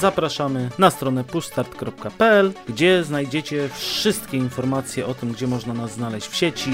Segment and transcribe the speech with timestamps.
[0.00, 6.36] Zapraszamy na stronę pushstart.pl, gdzie znajdziecie wszystkie informacje o tym, gdzie można nas znaleźć w
[6.36, 6.70] sieci.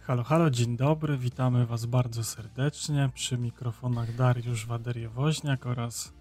[0.00, 3.10] Halo, halo, dzień dobry, witamy Was bardzo serdecznie.
[3.14, 6.12] Przy mikrofonach Dariusz Waderiewoźniak oraz...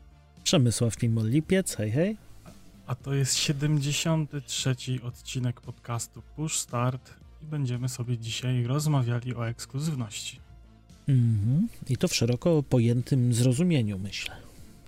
[0.44, 2.18] Przemysław Mimol-Lipiec, hej hej.
[2.88, 4.76] A to jest 73.
[5.04, 10.49] odcinek podcastu Push Start i będziemy sobie dzisiaj rozmawiali o ekskluzywności.
[11.10, 11.68] Mhm.
[11.90, 14.36] I to w szeroko pojętym zrozumieniu, myślę.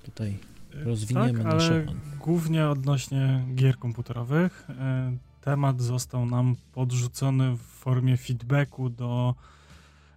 [0.04, 0.38] Tutaj
[0.74, 1.74] rozwiniemy tak, nasze...
[1.74, 1.86] ale
[2.20, 4.68] głównie odnośnie gier komputerowych.
[4.70, 5.12] E,
[5.42, 9.36] temat został nam podrzucony w formie feedbacku do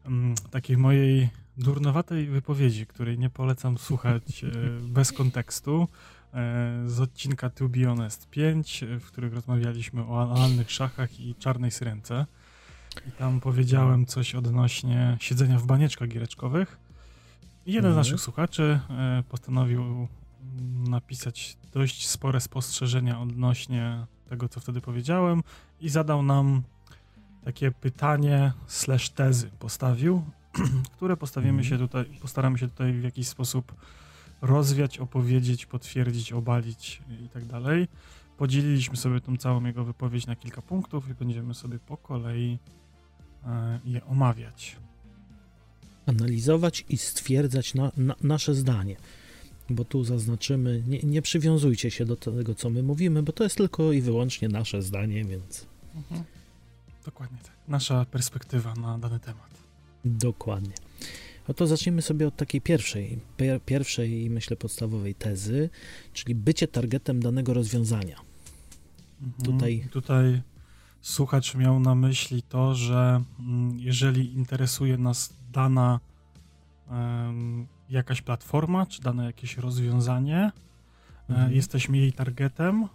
[0.05, 4.51] um, takiej mojej durnowatej wypowiedzi, której nie polecam słuchać e,
[4.97, 5.89] bez kontekstu,
[6.35, 11.71] e, z odcinka To Be Honest 5, w których rozmawialiśmy o analnych szachach i czarnej
[11.71, 12.27] syrence.
[13.09, 16.79] I tam powiedziałem coś odnośnie siedzenia w banieczkach giereczkowych.
[17.67, 17.97] I jeden z Mhm.
[17.97, 20.09] naszych słuchaczy e, postanowił
[20.89, 25.43] napisać dość spore spostrzeżenia odnośnie tego, co wtedy powiedziałem
[25.81, 26.63] i zadał nam
[27.45, 30.25] takie pytanie slash tezy postawił,
[30.97, 31.69] które postawimy Mhm.
[31.69, 33.75] się tutaj, postaramy się tutaj w jakiś sposób
[34.43, 37.89] rozwiać, opowiedzieć, potwierdzić, obalić i tak dalej.
[38.39, 42.59] Podzieliliśmy sobie tą całą jego wypowiedź na kilka punktów i będziemy sobie po kolei
[43.85, 44.77] je omawiać.
[46.07, 48.97] analizować i stwierdzać na, na, nasze zdanie.
[49.71, 53.57] Bo tu zaznaczymy, nie, nie przywiązujcie się do tego, co my mówimy, bo to jest
[53.57, 55.67] tylko i wyłącznie nasze zdanie, więc
[57.05, 57.53] Dokładnie tak.
[57.69, 59.51] Nasza perspektywa na dany temat.
[60.05, 60.75] dokładnie.
[61.49, 65.71] No to zacznijmy sobie od takiej pierwszej, pier, pierwszej i myślę podstawowej tezy,
[66.13, 68.17] czyli bycie targetem danego rozwiązania.
[69.23, 69.45] Mhm.
[69.45, 70.43] Tutaj- Tutaj
[71.05, 76.01] słuchacz miał na myśli to, że mm, jeżeli interesuje nas dana
[77.91, 80.53] jakaś platforma, czy dane jakieś rozwiązanie, e,
[81.29, 81.53] Mhm.
[81.53, 82.89] jesteśmy jej targetem,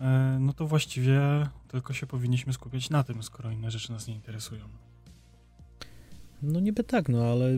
[0.00, 1.20] e, no to właściwie
[1.68, 4.64] tylko się powinniśmy skupiać na tym, skoro inne rzeczy nas nie interesują.
[6.42, 7.50] No niby tak, no ale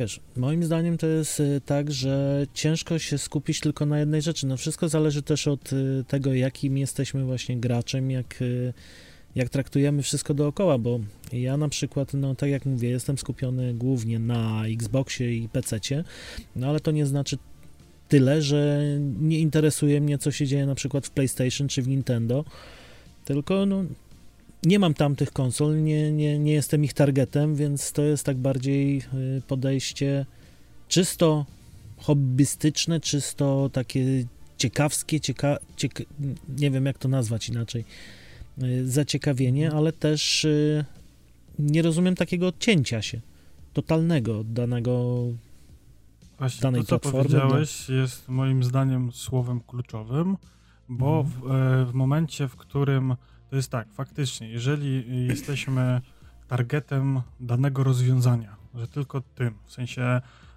[0.00, 4.46] wiesz, moim zdaniem to jest y, tak, że ciężko się skupić tylko na jednej rzeczy.
[4.46, 8.72] No wszystko zależy też od y, tego, jakim jesteśmy właśnie graczem, jak, y,
[9.34, 11.00] jak traktujemy wszystko dookoła, bo
[11.32, 16.04] ja na przykład, no tak jak mówię, jestem skupiony głównie na Xboxie i PC-cie,
[16.56, 17.38] no ale to nie znaczy
[18.08, 18.82] tyle, że
[19.20, 22.44] nie interesuje mnie, co się dzieje na przykład w PlayStation czy w Nintendo,
[23.24, 23.84] tylko no
[24.64, 28.98] nie mam tamtych konsol, nie, nie, nie jestem ich targetem, więc to jest tak bardziej
[28.98, 30.26] y, podejście
[30.88, 31.46] czysto
[31.98, 34.24] hobbystyczne, czysto takie
[34.56, 36.04] ciekawskie, cieka, cieka,
[36.58, 37.84] nie wiem jak to nazwać inaczej,
[38.62, 40.84] y, zaciekawienie, ale też y,
[41.58, 43.20] nie rozumiem takiego odcięcia się
[43.72, 45.24] totalnego od danego
[46.38, 47.40] Właśnie to, danej co platformy, no.
[47.40, 50.36] powiedziałeś, jest moim zdaniem słowem kluczowym,
[50.88, 51.26] bo Mhm.
[51.26, 53.16] w, e, w momencie, w którym
[53.50, 56.00] to jest tak, faktycznie, jeżeli jesteśmy
[56.48, 60.02] targetem danego rozwiązania, że tylko tym, w sensie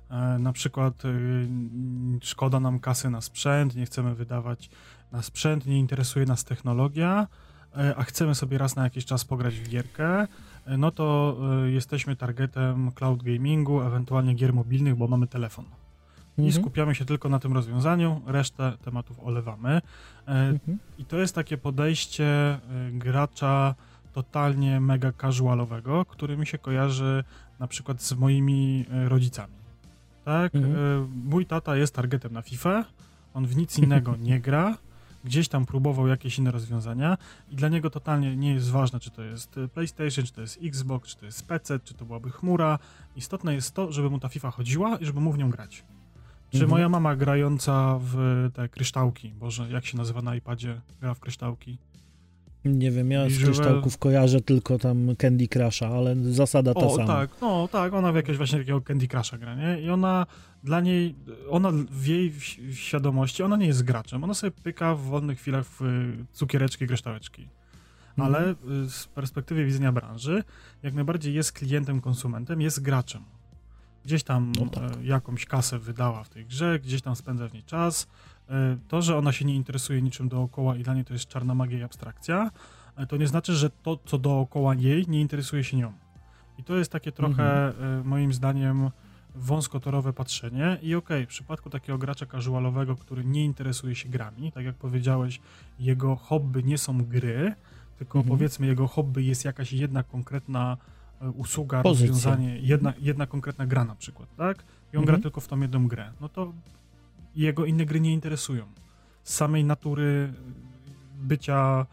[0.09, 1.09] e, na przykład e,
[2.21, 4.69] szkoda nam kasy na sprzęt, nie chcemy wydawać
[5.11, 7.27] na sprzęt, nie interesuje nas technologia,
[7.77, 10.27] e, a chcemy sobie raz na jakiś czas pograć w gierkę,
[10.77, 15.65] no to jesteśmy targetem cloud gamingu, ewentualnie gier mobilnych, bo mamy telefon
[16.37, 16.63] i Mhm.
[16.63, 19.69] skupiamy się tylko na tym rozwiązaniu, resztę tematów olewamy.
[19.69, 19.81] E,
[20.27, 20.77] Mhm.
[20.97, 22.59] I to jest takie podejście e,
[22.91, 23.75] gracza
[24.13, 27.23] totalnie mega casualowego, który mi się kojarzy
[27.59, 29.53] na przykład z moimi e, rodzicami.
[30.25, 30.55] Tak?
[30.55, 31.11] Mhm.
[31.25, 32.85] Mój tata jest targetem na FIFA,
[33.33, 34.77] on w nic innego nie gra,
[35.23, 37.17] gdzieś tam próbował jakieś inne rozwiązania
[37.49, 41.09] i dla niego totalnie nie jest ważne, czy to jest PlayStation, czy to jest Xbox,
[41.09, 42.79] czy to jest PC, czy to byłaby chmura.
[43.15, 45.83] Istotne jest to, żeby mu ta FIFA chodziła i żeby mu w nią grać.
[46.53, 46.69] Czy Mhm.
[46.71, 48.15] moja mama grająca w
[48.53, 51.77] te kryształki, Boże, jak się nazywa na iPadzie, gra w kryształki?
[52.65, 57.07] Nie wiem, ja z kryształków kojarzę tylko tam Candy Crusha, ale zasada ta O, sama.
[57.07, 59.81] tak, no tak, ona w jakiegoś właśnie takiego Candy Crusha gra, nie?
[59.81, 60.25] I ona,
[60.63, 61.15] dla niej,
[61.49, 65.65] ona w jej wi- świadomości, ona nie jest graczem, ona sobie pyka w wolnych chwilach
[65.65, 67.47] w y, cukiereczki, kryształeczki.
[68.17, 68.35] Mhm.
[68.35, 70.43] Ale y, z perspektywy widzenia branży,
[70.83, 73.21] jak najbardziej jest klientem, konsumentem, jest graczem.
[74.05, 74.83] Gdzieś tam No tak.
[74.97, 78.07] e, jakąś kasę wydała w tej grze, gdzieś tam spędza w niej czas.
[78.49, 81.55] E, to, że ona się nie interesuje niczym dookoła i dla niej to jest czarna
[81.55, 82.51] magia i abstrakcja,
[82.95, 85.93] e, to nie znaczy, że to, co dookoła jej, nie interesuje się nią.
[86.57, 88.07] I to jest takie trochę, Mhm.
[88.07, 88.89] moim zdaniem,
[89.35, 90.77] wąskotorowe patrzenie.
[90.81, 95.39] I okej, w przypadku takiego gracza casualowego, który nie interesuje się grami, tak jak powiedziałeś,
[95.79, 97.55] jego hobby nie są gry,
[97.97, 98.37] tylko Mhm.
[98.37, 100.77] powiedzmy jego hobby jest jakaś jedna konkretna
[101.31, 102.07] usługa, Pozycja.
[102.07, 104.57] rozwiązanie, jedna, jedna konkretna gra na przykład, tak?
[104.93, 105.05] I on mhm.
[105.05, 106.11] gra tylko w tą jedną grę.
[106.21, 106.53] No to
[107.35, 108.65] jego inne gry nie interesują.
[109.23, 110.33] Z samej natury
[111.21, 111.85] bycia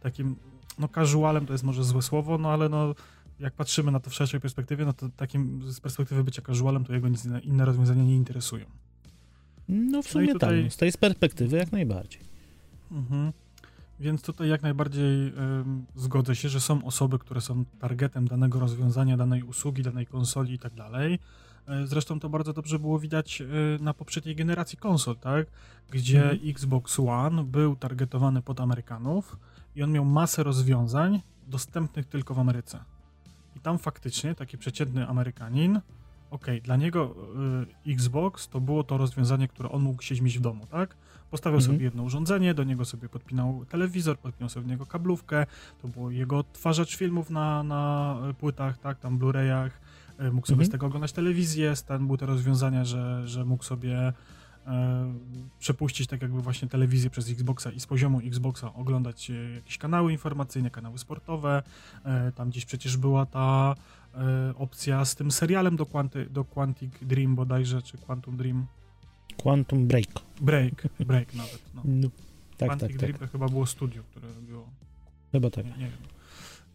[0.00, 0.36] takim,
[0.78, 2.94] no casualem to jest może złe słowo, no ale no
[3.40, 6.92] jak patrzymy na to w szerszej perspektywie, no to takim z perspektywy bycia casualem, to
[6.92, 8.66] jego nic inne, rozwiązania nie interesują.
[9.68, 10.62] No w no sumie no tutaj...
[10.62, 12.20] tak, z tej perspektywy jak najbardziej.
[12.90, 13.32] Mhm.
[14.00, 15.32] Więc tutaj jak najbardziej y,
[15.94, 20.58] zgodzę się, że są osoby, które są targetem danego rozwiązania, danej usługi, danej konsoli i
[20.58, 21.18] tak dalej.
[21.68, 23.46] E, zresztą to bardzo dobrze było widać y,
[23.80, 25.46] na poprzedniej generacji konsol, tak?
[25.90, 26.50] Gdzie mhm.
[26.50, 29.36] Xbox One był targetowany pod Amerykanów
[29.76, 32.84] i on miał masę rozwiązań dostępnych tylko w Ameryce.
[33.56, 35.80] I tam faktycznie taki przeciętny Amerykanin
[36.30, 37.14] ok, dla niego
[37.86, 40.96] y, Xbox to było to rozwiązanie, które on mógł się mieć w domu, tak?
[41.30, 41.74] Postawiał mhm.
[41.74, 45.46] sobie jedno urządzenie, do niego sobie podpinał telewizor, podpinał sobie w niego kablówkę,
[45.82, 49.70] to było jego odtwarzacz filmów na, na płytach, tak, tam Blu-rayach,
[50.20, 50.66] y, mógł sobie mhm.
[50.66, 54.12] z tego oglądać telewizję, stan były te rozwiązania, że, że mógł sobie
[54.66, 55.14] e,
[55.58, 60.12] przepuścić tak jakby właśnie telewizję przez Xboxa i z poziomu Xboxa oglądać e, jakieś kanały
[60.12, 61.62] informacyjne, kanały sportowe,
[62.04, 63.74] e, tam gdzieś przecież była ta
[64.14, 68.66] e, opcja z tym serialem do, Quanty, do Quantic Dream bodajże, czy Quantum Dream.
[69.42, 70.08] Quantum Break.
[70.40, 71.62] Break, Break nawet.
[71.74, 71.82] No.
[71.84, 72.08] no
[72.56, 73.20] tak, Quantic tak, Dream tak.
[73.20, 74.68] to chyba było studio, które robiło.
[75.32, 75.64] Chyba tak.
[75.64, 76.18] Nie, nie wiem.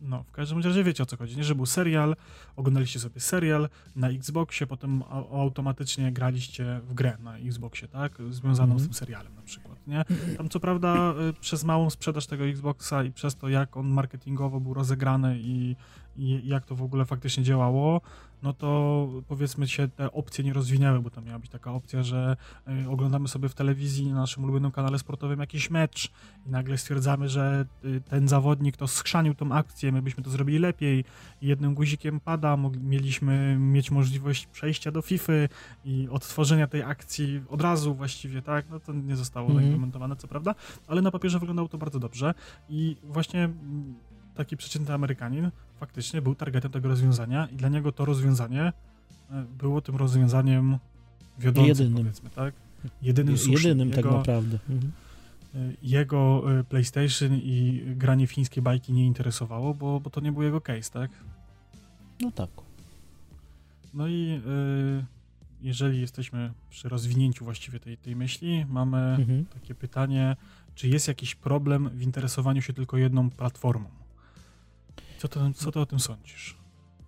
[0.01, 1.43] No, w każdym razie wiecie o co chodzi, nie?
[1.43, 2.15] Że był serial,
[2.55, 8.17] oglądaliście sobie serial na Xboxie, potem automatycznie graliście w grę na Xboxie, tak?
[8.29, 8.81] Związaną mm -hmm.
[8.81, 10.05] z tym serialem na przykład, nie?
[10.37, 14.59] Tam co prawda y, przez małą sprzedaż tego Xboxa i przez to, jak on marketingowo
[14.59, 15.75] był rozegrany i,
[16.17, 18.01] i jak to w ogóle faktycznie działało,
[18.43, 22.37] no to powiedzmy się te opcje nie rozwinęły, bo tam miała być taka opcja, że
[22.85, 26.11] y, oglądamy sobie w telewizji na naszym ulubionym kanale sportowym jakiś mecz
[26.45, 30.59] i nagle stwierdzamy, że y, ten zawodnik to skrzanił tą akcję, my byśmy to zrobili
[30.59, 31.05] lepiej
[31.41, 35.33] jednym guzikiem pada, mieliśmy mieć możliwość przejścia do FIFA
[35.85, 38.69] i odtworzenia tej akcji od razu właściwie, tak?
[38.69, 39.55] No to nie zostało -hmm.
[39.55, 40.55] zaimplementowane, co prawda,
[40.87, 42.33] ale na papierze wyglądało to bardzo dobrze
[42.69, 43.95] i właśnie mm,
[44.35, 45.51] taki przeciętny Amerykanin
[45.83, 48.73] faktycznie był targetem tego rozwiązania i dla niego to rozwiązanie
[49.31, 50.77] e, było tym rozwiązaniem
[51.39, 51.97] wiodącym, jedynym.
[51.97, 52.53] powiedzmy, tak?
[53.01, 53.69] Jedynym słusznym.
[53.69, 54.59] Jedynym tak jego, tak naprawdę.
[54.69, 54.91] Mhm.
[55.55, 60.31] E, jego e, PlayStation i granie w chińskie bajki nie interesowało, bo, bo to nie
[60.31, 61.11] był jego case, tak?
[62.21, 62.49] No tak.
[63.93, 65.05] No i y,
[65.61, 69.45] jeżeli jesteśmy przy rozwinięciu właściwie tej, tej myśli, mamy mhm.
[69.45, 70.35] takie pytanie,
[70.75, 74.02] czy jest jakiś problem w interesowaniu się tylko jedną platformą?
[75.23, 76.57] Co, to, co ty o tym sądzisz?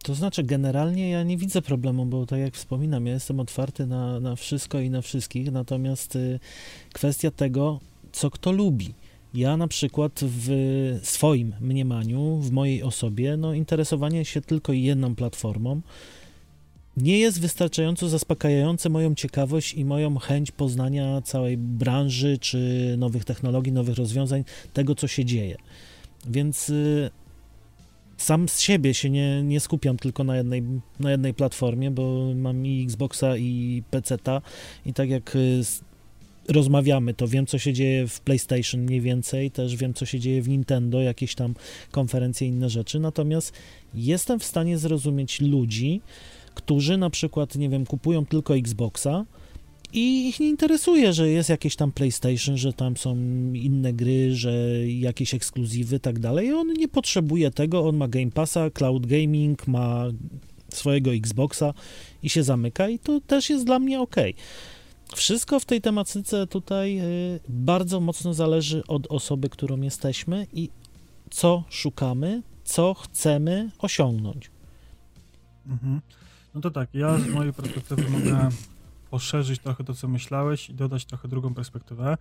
[0.03, 4.19] To znaczy, generalnie ja nie widzę problemu, bo tak jak wspominam, ja jestem otwarty na,
[4.19, 6.39] na wszystko i na wszystkich, natomiast y,
[6.93, 7.79] kwestia tego,
[8.11, 8.93] co kto lubi.
[9.33, 10.49] Ja na przykład w
[11.03, 15.81] swoim mniemaniu, w mojej osobie, no interesowanie się tylko jedną platformą
[16.97, 23.73] nie jest wystarczająco zaspokajające moją ciekawość i moją chęć poznania całej branży, czy nowych technologii,
[23.73, 25.57] nowych rozwiązań, tego co się dzieje.
[26.27, 27.11] Więc y,
[28.17, 30.63] sam z siebie się nie, nie skupiam tylko na jednej,
[30.99, 34.41] na jednej platformie, bo mam i Xboxa i PC-ta
[34.85, 35.61] i tak jak y,
[36.49, 40.41] rozmawiamy, to wiem, co się dzieje w PlayStation mniej więcej, też wiem, co się dzieje
[40.41, 41.55] w Nintendo, jakieś tam
[41.91, 43.53] konferencje, inne rzeczy, natomiast
[43.93, 46.01] jestem w stanie zrozumieć ludzi,
[46.55, 49.25] którzy na przykład, nie wiem, kupują tylko Xboxa,
[49.93, 53.15] i ich nie interesuje, że jest jakieś tam PlayStation, że tam są
[53.53, 54.51] inne gry, że
[54.87, 56.53] jakieś ekskluzywy, tak dalej.
[56.53, 60.05] On nie potrzebuje tego, on ma Game Passa, Cloud Gaming, ma
[60.69, 61.73] swojego Xboxa
[62.23, 64.15] i się zamyka i to też jest dla mnie ok.
[65.15, 70.69] Wszystko w tej tematyce tutaj y, bardzo mocno zależy od osoby, którą jesteśmy i
[71.29, 74.51] co szukamy, co chcemy osiągnąć.
[75.67, 76.01] Mhm.
[76.53, 78.49] No to tak, ja z mojej perspektywy mogę
[79.15, 82.17] poszerzyć trochę to, co myślałeś i dodać trochę drugą perspektywę,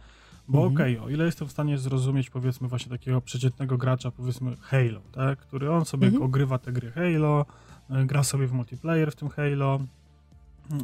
[0.48, 0.74] bo mhm.
[0.74, 5.00] okej, okay, o ile jestem w stanie zrozumieć, powiedzmy, właśnie takiego przeciętnego gracza, powiedzmy Halo,
[5.12, 6.22] tak, który on sobie mhm.
[6.22, 7.46] ogrywa te gry Halo,
[7.90, 9.80] e, gra sobie w multiplayer w tym Halo,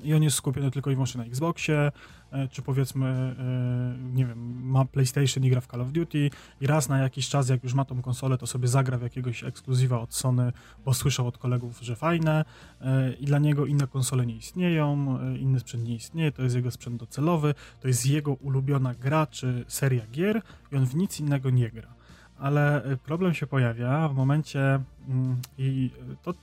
[0.03, 1.93] i on jest skupiony tylko i wyłącznie na Xboxie,
[2.31, 6.67] e, czy powiedzmy, e, nie wiem, ma PlayStation i gra w Call of Duty i
[6.67, 10.01] raz na jakiś czas, jak już ma tą konsolę, to sobie zagra w jakiegoś ekskluzywa
[10.01, 10.53] od Sony,
[10.85, 12.45] bo słyszał od kolegów, że fajne
[12.81, 16.71] e, i dla niego inne konsole nie istnieją, inny sprzęt nie istnieje, to jest jego
[16.71, 21.51] sprzęt docelowy, to jest jego ulubiona gra czy seria gier i on w nic innego
[21.51, 21.95] nie gra.
[22.39, 25.91] Ale problem się pojawia w momencie mm, i
[26.23, 26.35] to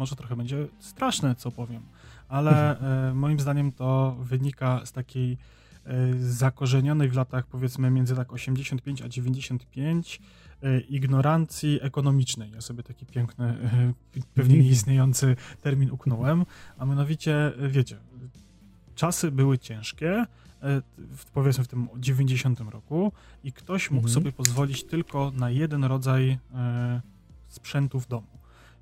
[0.00, 1.82] może trochę będzie straszne, co powiem,
[2.30, 5.38] ale e, moim zdaniem to wynika z takiej
[5.84, 10.20] e, zakorzenionej w latach powiedzmy między tak 85 a 95
[10.88, 12.50] ignorancji ekonomicznej.
[12.50, 13.56] Ja sobie taki piękny,
[14.34, 16.46] pewnie nieistniejący termin uknąłem,
[16.78, 17.96] a mianowicie, wiecie,
[18.94, 20.26] czasy były ciężkie,
[21.34, 23.12] powiedzmy w tym 90 roku
[23.44, 24.14] i ktoś mógł mhm.
[24.14, 26.38] sobie pozwolić tylko na jeden rodzaj
[27.48, 28.38] sprzętu w domu.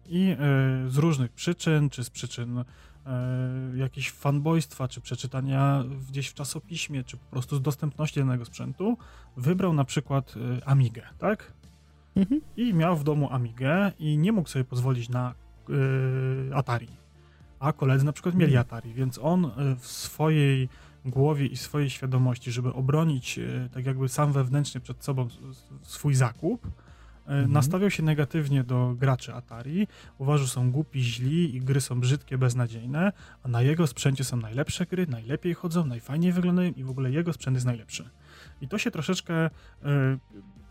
[0.07, 0.37] I
[0.89, 2.65] z różnych przyczyn, czy z przyczyn
[3.09, 8.97] e, jakiegoś fanboystwa, czy przeczytania gdzieś w czasopiśmie, czy po prostu z dostępności danego sprzętu,
[9.37, 11.53] wybrał na przykład e, Amigę, tak?
[12.17, 12.41] Mhm.
[12.57, 15.35] I miał w domu Amigę i nie mógł sobie pozwolić na
[16.51, 16.89] e, Atari.
[17.61, 18.67] A koledzy na przykład mieli mhm.
[18.67, 20.69] Atari, więc on e, w swojej
[21.05, 23.41] głowie i swojej świadomości, żeby obronić
[23.75, 25.29] tak jakby sam wewnętrznie przed sobą
[25.83, 26.71] swój zakup,
[27.29, 27.53] mhm.
[27.53, 29.87] nastawiał się negatywnie do graczy Atari,
[30.19, 34.37] uważał, że są głupi, źli i gry są brzydkie, beznadziejne, a na jego sprzęcie są
[34.37, 38.11] najlepsze gry, najlepiej chodzą, najfajniej wyglądają i w ogóle jego sprzęt jest najlepszy.
[38.61, 39.51] I to się troszeczkę y,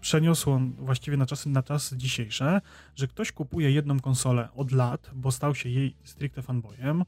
[0.01, 2.61] przeniosło właściwie na czasy, na czasy dzisiejsze,
[2.95, 7.03] że ktoś kupuje jedną konsolę od lat, bo stał się jej stricte fanboyem,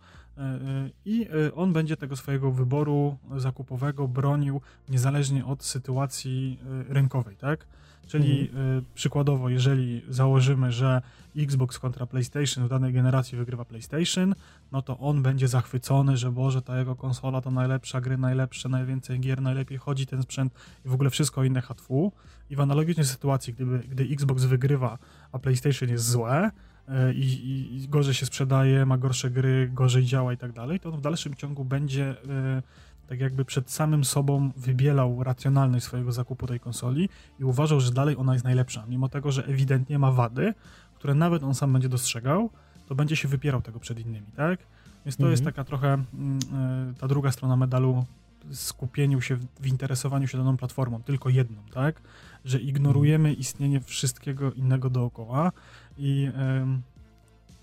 [1.05, 7.65] i on będzie tego swojego wyboru zakupowego bronił niezależnie od sytuacji rynkowej, tak?
[8.07, 8.85] Czyli mhm.
[8.95, 11.01] przykładowo, jeżeli założymy, że
[11.37, 14.35] Xbox kontra PlayStation w danej generacji wygrywa PlayStation,
[14.71, 19.19] no to on będzie zachwycony, że Boże, ta jego konsola to najlepsza gry, najlepsze, najwięcej
[19.19, 20.53] gier, najlepiej chodzi ten sprzęt
[20.85, 22.11] i w ogóle wszystko inne hatfu.
[22.49, 24.97] I w analogicznej sytuacji, gdyby, gdy Xbox wygrywa,
[25.31, 26.51] a PlayStation jest złe,
[26.89, 30.79] y, i, i, i, gorzej się sprzedaje, ma gorsze gry, gorzej działa i tak dalej,
[30.79, 36.11] to on w dalszym ciągu będzie y, tak jakby przed samym sobą wybielał racjonalność swojego
[36.11, 37.09] zakupu tej konsoli
[37.39, 40.53] i uważał, że dalej ona jest najlepsza, mimo tego, że ewidentnie ma wady,
[40.95, 42.49] które nawet on sam będzie dostrzegał,
[42.87, 44.59] to będzie się wypierał tego przed innymi, tak?
[45.05, 45.31] Więc to mhm.
[45.31, 48.05] jest taka trochę mm, e, ta druga strona medalu
[48.51, 52.01] skupieniu się w interesowaniu się daną platformą, tylko jedną, tak?
[52.49, 55.51] Że ignorujemy istnienie wszystkiego innego dookoła
[55.97, 56.29] i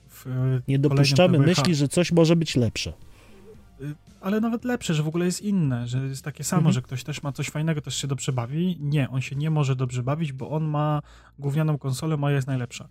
[0.09, 2.93] w nie dopuszczamy myśli, że coś może być lepsze.
[3.81, 6.73] Y, ale nawet lepsze, że w ogóle jest inne, że jest takie samo, mhm.
[6.73, 8.79] że ktoś też ma coś fajnego, też się dobrze bawi.
[8.81, 11.03] Nie, on się nie może dobrze bawić, bo on ma
[11.39, 12.89] gównianą konsolę, moja jest najlepsza.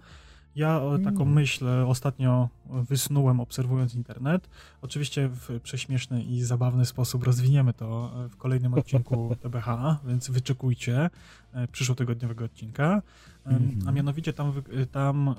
[0.55, 1.33] Ja taką mm.
[1.33, 4.49] myśl ostatnio wysnułem obserwując internet.
[4.81, 11.09] Oczywiście w prześmieszny i zabawny sposób rozwiniemy to w kolejnym odcinku TBH, więc wyczekujcie
[11.53, 13.01] e, przyszłotygodniowego odcinka.
[13.45, 13.79] Mm.
[13.87, 15.35] A mianowicie tam, tam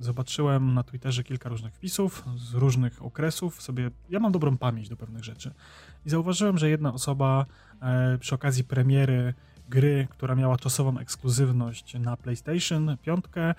[0.00, 3.62] zobaczyłem na Twitterze kilka różnych wpisów z różnych okresów.
[3.62, 5.50] Sobie, ja mam dobrą pamięć do pewnych rzeczy.
[6.06, 7.46] I zauważyłem, że jedna osoba
[7.80, 9.34] e, przy okazji premiery
[9.72, 13.54] gry, która miała czasową ekskluzywność na PlayStation 5, e,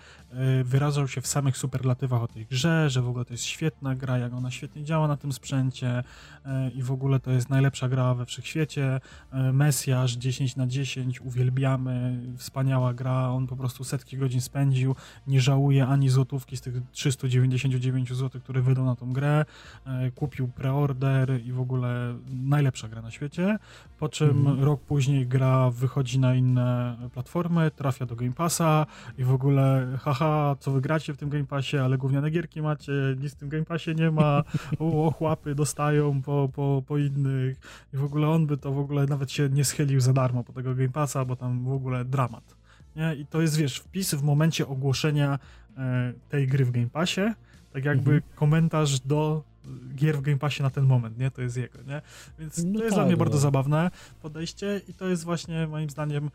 [0.64, 4.18] wyrażał się w samych superlatywach o tej grze, że w ogóle to jest świetna gra,
[4.18, 6.04] jak ona świetnie działa na tym sprzęcie
[6.46, 9.00] e, i w ogóle to jest najlepsza gra we wszechświecie.
[9.32, 14.96] E, Mesjasz 10 na 10, uwielbiamy, wspaniała gra, on po prostu setki godzin spędził,
[15.28, 19.46] nie żałuje ani złotówki z tych 399 zł, które wydał na tą grę,
[20.16, 23.60] kupił preorder i w ogóle najlepsza gra na świecie,
[24.00, 24.64] po czym mhm.
[24.64, 28.86] rok później gra wychodzi przechodzi na inne platformy, trafia do Game Passa
[29.18, 32.92] i w ogóle haha, co wygracie w tym Game Passie, ale gówniane gierki macie,
[33.22, 34.44] nic w tym Game Passie nie ma,
[34.80, 37.58] o, chłapy dostają po, po, po innych
[37.94, 40.54] i w ogóle on by to w ogóle nawet się nie schylił za darmo po
[40.54, 42.56] tego Game Passa, bo tam w ogóle dramat.
[42.96, 43.16] Nie?
[43.16, 45.40] I to jest, wiesz, wpis w momencie ogłoszenia
[45.78, 47.34] e, tej gry w Game Passie,
[47.74, 48.32] tak jakby mhm.
[48.36, 49.44] komentarz do
[49.96, 51.32] gier w Game Passie na ten moment, nie?
[51.32, 52.02] To jest jego, nie?
[52.40, 53.42] Więc no to jest tak, dla mnie bardzo no.
[53.42, 53.92] zabawne
[54.22, 56.30] podejście i to jest właśnie moim zdaniem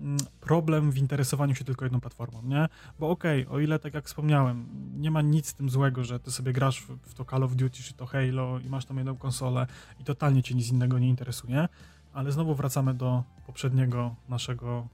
[0.00, 2.68] mm, problem w interesowaniu się tylko jedną platformą, nie?
[2.98, 6.20] Bo okej, okay, o ile tak jak wspomniałem, nie ma nic z tym złego, że
[6.20, 8.96] ty sobie grasz w, w, to Call of Duty czy to Halo i masz tam
[8.96, 9.66] jedną konsolę
[10.00, 11.68] i totalnie cię nic innego nie interesuje,
[12.12, 14.88] ale znowu wracamy do poprzedniego naszego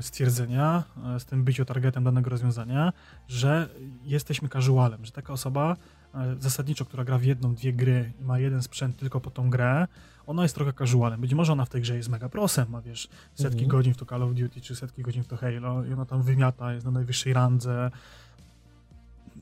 [0.00, 2.92] stwierdzenia e, z tym byciu targetem danego rozwiązania,
[3.28, 3.68] że
[4.04, 6.03] jesteśmy casualem, że taka osoba E,
[6.38, 9.86] zasadniczo, która gra w jedną, dwie gry i ma jeden sprzęt tylko po tą grę,
[10.26, 11.20] ona jest trochę casualem.
[11.20, 13.68] Być może ona w tej grze jest mega prosem, ma wiesz, setki mhm.
[13.68, 16.22] godzin w to Call of Duty, czy setki godzin w to Halo i ona tam
[16.22, 17.90] wymiata, jest na najwyższej randze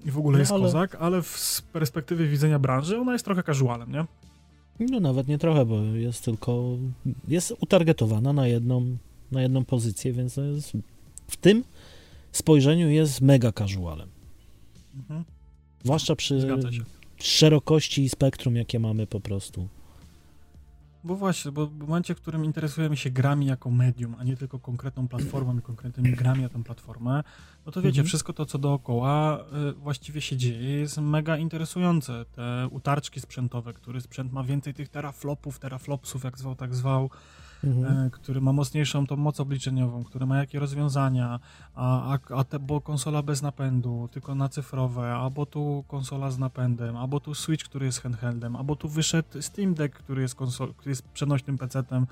[0.04, 0.62] i w ogóle no, jest ale...
[0.62, 4.06] kozak, ale z perspektywy widzenia branży ona jest trochę casualem, nie?
[4.80, 6.76] No nawet nie trochę, bo jest tylko,
[7.28, 8.96] jest utargetowana na jedną,
[9.32, 10.72] na jedną pozycję, więc jest,
[11.28, 11.64] w tym
[12.32, 14.08] spojrzeniu jest mega casualem.
[14.94, 15.24] Mhm.
[15.84, 16.48] Zwłaszcza przy
[17.16, 19.68] szerokości spektrum, jakie mamy po prostu.
[21.04, 24.58] bo właśnie, bo w momencie, w którym interesujemy się grami jako medium, a nie tylko
[24.58, 27.22] konkretną platformą i konkretnymi grami na tę platformę,
[27.66, 28.06] no to wiecie, mhm.
[28.06, 32.24] wszystko to, co dookoła y, właściwie się dzieje, jest mega interesujące.
[32.32, 37.10] Te utarczki sprzętowe, który sprzęt ma więcej tych teraflopów, teraflopsów, jak zwał, tak zwał,
[37.64, 38.06] mhm.
[38.06, 41.40] E, który ma mocniejszą tą moc obliczeniową, który ma jakie rozwiązania,
[41.74, 46.38] a, a, a te, bo konsola bez napędu, tylko na cyfrowe, albo tu konsola z
[46.38, 50.74] napędem, albo tu Switch, który jest handheldem, albo tu wyszedł Steam Deck, który jest, konsol,
[50.74, 52.06] który jest przenośnym PC-tem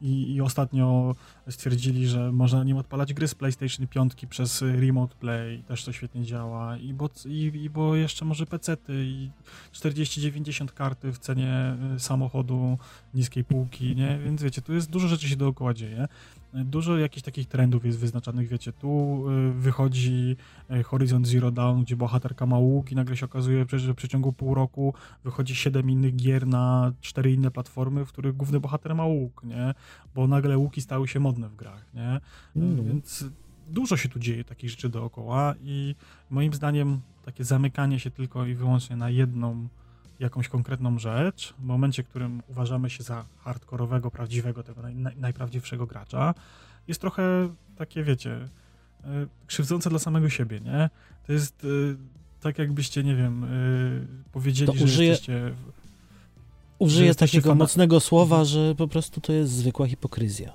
[0.00, 1.14] i, i ostatnio
[1.50, 6.24] stwierdzili, że można nim odpalać gry z PlayStation 5 przez Remote Play, też to świetnie
[6.24, 9.30] działa, i bo, i, i bo jeszcze może PC-ty i
[9.72, 12.78] 40-90 karty w cenie y, samochodu
[13.14, 14.18] niskiej półki, nie?
[14.24, 16.08] Więc wiecie, tu jest dużo rzeczy się dookoła dzieje.
[16.54, 20.36] Dużo jakichś takich trendów jest wyznaczanych, wiecie, tu y, wychodzi
[20.70, 24.32] y, Horizon Zero Dawn, gdzie bohaterka ma łuk i nagle się okazuje, że w przeciągu
[24.32, 24.94] pół roku
[25.24, 29.74] wychodzi siedem innych gier na cztery inne platformy, w których główny bohater ma łuk, nie?
[30.14, 32.20] Bo nagle łuki stały się modne w grach, nie?
[32.56, 32.84] Mm.
[32.84, 33.24] Więc
[33.68, 35.94] dużo się tu dzieje takich rzeczy dookoła i
[36.30, 39.68] moim zdaniem takie zamykanie się tylko i wyłącznie na jedną
[40.20, 45.86] jakąś konkretną rzecz, w momencie, w którym uważamy się za hardkorowego, prawdziwego, tego naj, najprawdziwszego
[45.86, 46.34] gracza,
[46.88, 48.48] jest trochę takie, wiecie,
[49.04, 50.90] e, krzywdzące dla samego siebie, nie?
[51.26, 51.68] To jest e,
[52.40, 53.48] tak jakbyście, nie wiem, e,
[54.32, 55.54] powiedzieli, to użyję, że jesteście...
[56.78, 57.58] Użyję że takiego fana...
[57.58, 58.46] mocnego słowa, mhm.
[58.46, 60.52] że po prostu to jest zwykła hipokryzja.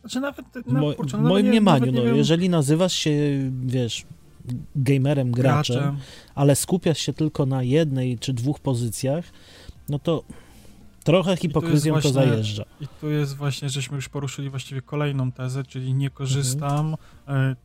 [0.00, 3.10] Znaczy nawet, na, Mo, w moim mniemaniu, no, jeżeli nazywasz się,
[3.66, 4.06] wiesz,
[4.76, 5.98] gamerem, graczem, graczem,
[6.34, 9.24] ale skupiasz się tylko na jednej czy dwóch pozycjach,
[9.88, 10.24] no to
[11.04, 12.64] trochę hipokryzją to, właśnie, to, zajeżdża.
[12.80, 17.56] I tu jest właśnie, żeśmy już poruszyli właściwie kolejną tezę, czyli nie korzystam, mhm.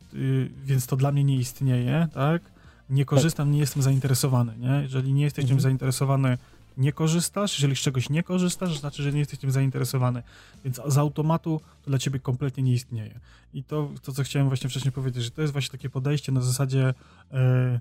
[0.64, 2.42] więc to dla mnie nie istnieje, tak?
[2.90, 3.54] Nie korzystam, tak.
[3.54, 4.80] nie jestem zainteresowany, nie?
[4.82, 5.60] Jeżeli nie jesteś mhm.
[5.60, 6.38] zainteresowany
[6.76, 10.22] nie korzystasz, jeżeli z czegoś nie korzystasz, znaczy, że nie jesteś tym zainteresowany.
[10.64, 13.20] Więc z automatu to dla ciebie kompletnie nie istnieje.
[13.54, 16.40] I to, to co chciałem właśnie wcześniej powiedzieć, że to jest właśnie takie podejście na
[16.40, 16.94] zasadzie
[17.32, 17.80] e,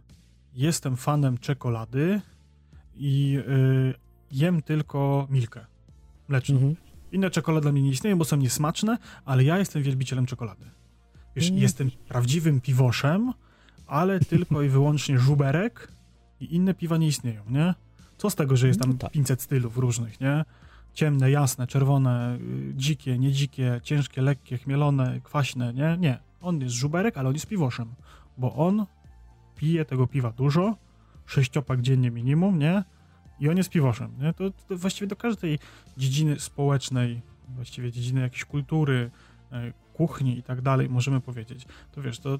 [0.53, 2.21] jestem fanem czekolady
[2.95, 3.93] i e,
[4.31, 5.65] jem tylko milkę
[6.27, 6.55] mleczną.
[6.55, 6.75] Mhm.
[7.11, 10.65] Inne czekolady dla mnie nie istnieją, bo są niesmaczne, ale ja jestem wielbicielem czekolady.
[11.35, 11.61] Wiesz, mhm.
[11.61, 13.33] jestem prawdziwym piwoszem,
[13.87, 15.91] ale tylko i wyłącznie żuberek
[16.39, 17.73] i inne piwa nie istnieją, nie?
[18.21, 19.11] Co z tego, że jest tam no tak.
[19.11, 20.45] 500 stylów różnych, nie?
[20.93, 25.97] Ciemne, jasne, czerwone, y, dzikie, niedzikie, ciężkie, lekkie, chmielone, kwaśne, nie?
[25.99, 26.19] Nie.
[26.41, 27.93] On jest żuberek, ale on jest piwoszem,
[28.37, 28.85] bo on
[29.55, 30.75] pije tego piwa dużo,
[31.25, 32.83] sześciopak dziennie minimum, nie?
[33.39, 34.33] I on jest piwoszem, nie?
[34.33, 35.59] To, to właściwie do każdej
[35.97, 39.11] dziedziny społecznej, właściwie dziedziny jakiejś kultury,
[39.51, 41.65] e, kuchni i tak dalej możemy powiedzieć.
[41.91, 42.39] To wiesz, to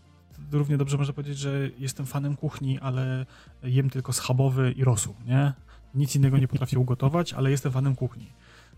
[0.51, 3.25] równie dobrze można powiedzieć, że jestem fanem kuchni, ale
[3.63, 5.53] jem tylko schabowy i rosół, nie?
[5.95, 8.27] Nic innego nie potrafię ugotować, ale jestem fanem kuchni.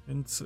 [0.07, 0.43] Więc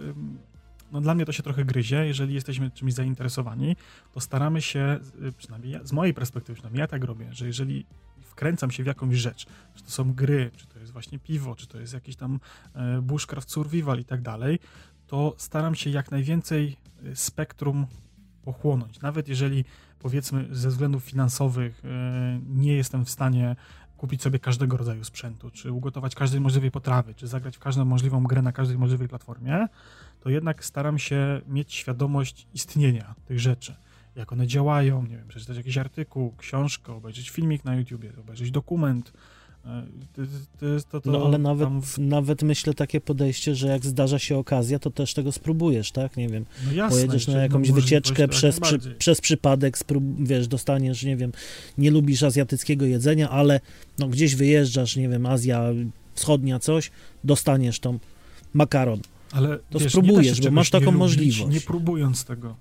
[0.92, 2.08] no, dla mnie to się trochę gryzie.
[2.08, 3.76] Jeżeli jesteśmy czymś zainteresowani,
[4.14, 7.86] to staramy się, y, przynajmniej ja, z mojej perspektywy, przynajmniej ja tak robię, że jeżeli
[8.22, 11.68] wkręcam się w jakąś rzecz, czy to są gry, czy to jest właśnie piwo, czy
[11.68, 12.40] to jest jakiś tam
[12.76, 14.60] e, bushcraft survival i tak dalej,
[15.08, 17.88] to staram się jak najwięcej y, spektrum
[18.44, 19.02] pochłonąć.
[19.02, 19.66] Nawet jeżeli
[20.00, 23.56] powiedzmy ze względów finansowych e, nie jestem w stanie
[23.98, 28.24] kupić sobie każdego rodzaju sprzętu, czy ugotować każdej możliwej potrawy, czy zagrać w każdą możliwą
[28.24, 29.68] grę na każdej możliwej platformie,
[30.20, 33.76] to jednak staram się mieć świadomość istnienia tych rzeczy.
[34.16, 39.14] Jak one działają, nie wiem, przeczytać jakiś artykuł, książkę, obejrzeć filmik na YouTubie, obejrzeć dokument,
[40.90, 41.82] to, to, no ale nawet, tam...
[41.98, 46.18] nawet myślę takie podejście, że jak zdarza się okazja, to też tego spróbujesz, tak?
[46.18, 51.04] Nie wiem, no jasne, pojedziesz na jakąś wycieczkę przez, przy, przez przypadek, sprób, wiesz, dostaniesz,
[51.04, 51.32] nie wiem,
[51.78, 53.60] nie lubisz azjatyckiego jedzenia, ale
[54.00, 55.64] no gdzieś wyjeżdżasz, nie wiem, Azja
[56.14, 56.92] Wschodnia, coś,
[57.24, 58.00] dostaniesz tą
[58.54, 59.00] makaron.
[59.32, 61.54] Ale to wiesz, spróbujesz, bo masz taką możliwość.
[61.54, 62.56] Nie próbując tego.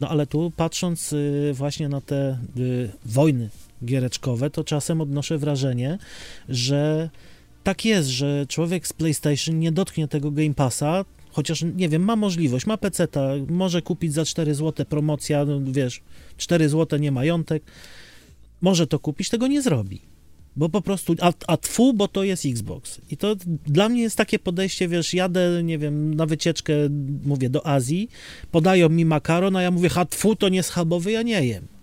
[0.00, 3.50] No ale tu patrząc y, właśnie na te y, wojny
[3.84, 5.98] giereczkowe, to czasem odnoszę wrażenie,
[6.48, 7.10] że
[7.64, 12.16] tak jest, że człowiek z PlayStation nie dotknie tego Game Passa, chociaż nie wiem, ma
[12.16, 13.08] możliwość, ma PC,
[13.48, 16.00] może kupić za 4 zł promocja, no, wiesz,
[16.36, 17.62] 4 zł nie majątek,
[18.60, 20.00] może to kupić, tego nie zrobi.
[20.56, 23.00] Bo po prostu, a, a tfu, bo to jest Xbox.
[23.10, 23.36] I to
[23.66, 26.74] dla mnie jest takie podejście, wiesz, jadę, nie wiem, na wycieczkę,
[27.24, 28.08] mówię, do Azji,
[28.50, 31.77] podają mi makaron, a ja mówię, ha, tfu, to nie schabowy, ja nie jem.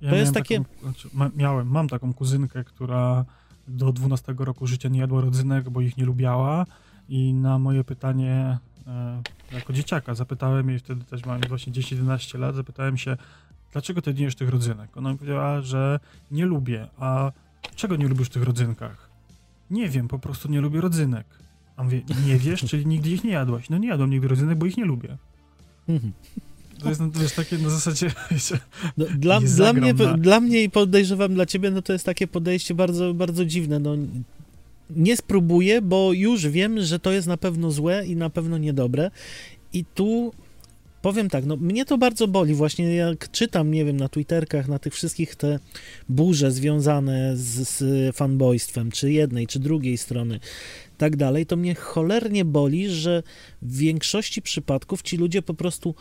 [0.00, 0.58] Ja to jest takie.
[0.58, 3.24] Taką, znaczy, miałem, mam taką kuzynkę, która
[3.68, 6.66] do 12 roku życia nie jadła rodzynek, bo ich nie lubiała.
[7.08, 12.54] I na moje pytanie e, jako dzieciaka zapytałem jej, wtedy też miałem właśnie 10-11 lat,
[12.54, 13.16] zapytałem się,
[13.72, 14.96] dlaczego ty nie jesz tych rodzynek?
[14.96, 16.88] Ona mi powiedziała, że nie lubię.
[16.98, 17.32] A
[17.76, 19.08] czego nie lubisz w tych rodzynkach?
[19.70, 21.26] Nie wiem, po prostu nie lubię rodzynek.
[21.76, 23.70] A mówię, nie wiesz, czyli nigdy ich nie jadłaś.
[23.70, 25.16] No nie jadłam nigdy rodzynek, bo ich nie lubię.
[26.82, 28.12] To jest, no, wiesz, takie na zasadzie,
[28.96, 32.74] no, dla, dla, mnie, dla mnie i podejrzewam dla ciebie, no to jest takie podejście
[32.74, 33.96] bardzo, bardzo dziwne, no
[34.90, 39.10] nie spróbuję, bo już wiem, że to jest na pewno złe i na pewno niedobre.
[39.72, 40.32] I tu
[41.02, 44.78] powiem tak, no mnie to bardzo boli właśnie, jak czytam, nie wiem, na Twitterkach, na
[44.78, 45.58] tych wszystkich te
[46.08, 50.40] burze związane z, z fanboystwem, czy jednej, czy drugiej strony,
[50.98, 53.22] tak dalej, to mnie cholernie boli, że
[53.62, 55.94] w większości przypadków ci ludzie po prostu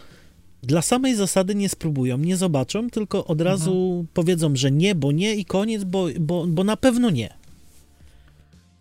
[0.63, 4.07] dla samej zasady nie spróbują, nie zobaczą, tylko od razu mhm.
[4.13, 7.33] powiedzą, że nie, bo nie i koniec, bo, bo, bo na pewno nie.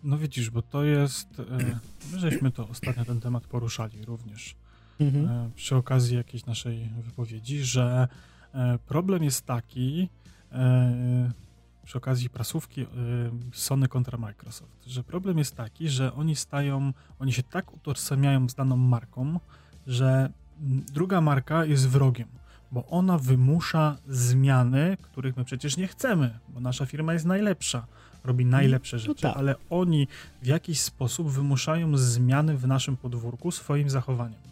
[0.03, 1.27] No widzisz, bo to jest.
[1.39, 1.79] E,
[2.11, 4.55] my żeśmy to ostatnio ten temat poruszali również
[4.99, 5.25] mhm.
[5.25, 8.07] e, przy okazji jakiejś naszej wypowiedzi, że
[8.53, 10.09] e, problem jest taki
[11.83, 12.85] przy okazji prasówki
[13.53, 18.55] Sony kontra Microsoft, że problem jest taki, że oni stają, oni się tak utożsamiają z
[18.55, 19.39] daną marką,
[19.87, 20.31] że
[20.93, 22.27] druga marka jest wrogiem,
[22.71, 27.87] bo ona wymusza zmiany, których my przecież nie chcemy, bo nasza firma jest najlepsza,
[28.23, 29.37] robi mm, najlepsze no rzeczy, tak.
[29.37, 30.07] ale oni
[30.41, 34.47] w jakiś sposób wymuszają zmiany w naszym podwórku swoim zachowaniem.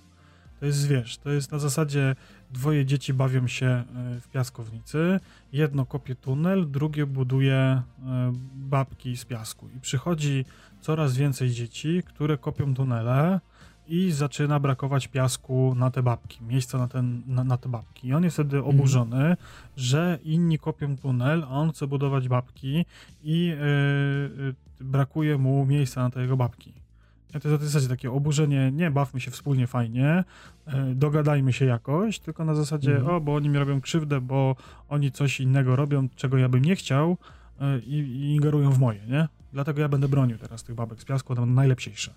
[0.60, 2.16] To jest, wiesz, to jest na zasadzie
[2.52, 3.84] dwoje dzieci bawią się e,
[4.22, 5.20] w piaskownicy,
[5.54, 7.84] jedno kopie tunel, drugie buduje e,
[8.56, 10.46] babki z piasku i przychodzi
[10.82, 13.40] coraz więcej dzieci, które kopią tunele,
[13.88, 18.08] i zaczyna brakować piasku na te babki, miejsca na, ten, na, na te babki.
[18.08, 18.76] I on jest wtedy mhm.
[18.76, 19.38] oburzony, mm.
[19.78, 22.86] że inni kopią tunel, a on chce budować babki
[23.24, 23.56] i yy,
[24.46, 26.74] yy, brakuje mu miejsca na te jego babki.
[27.36, 30.24] I to jest w zasadzie takie oburzenie, nie bawmy się wspólnie fajnie,
[30.68, 33.10] yy, dogadajmy się jakoś, tylko na zasadzie, mm.
[33.10, 34.56] o, bo oni mi robią krzywdę, bo
[34.90, 37.18] oni coś innego robią, czego ja bym nie chciał
[37.86, 39.28] i, i ingerują w moje, nie?
[39.54, 42.14] Dlatego ja będę bronił teraz tych babek z piasku, one będą najlepsze.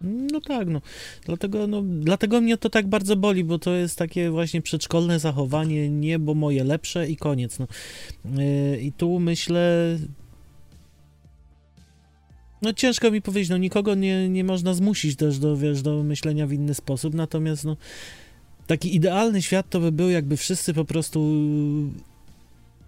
[0.00, 0.80] No tak, no.
[1.24, 1.82] Dlatego, no.
[1.82, 6.34] dlatego mnie to tak bardzo boli, bo to jest takie właśnie przedszkolne zachowanie, nie, bo
[6.34, 7.66] moje lepsze i koniec, no.
[8.24, 9.96] Yy, I tu myślę...
[12.62, 16.46] No ciężko mi powiedzieć, no nikogo nie, nie można zmusić też do, wiesz, do myślenia
[16.46, 17.76] w inny sposób, natomiast no
[18.66, 21.20] taki idealny świat to by był, jakby wszyscy po prostu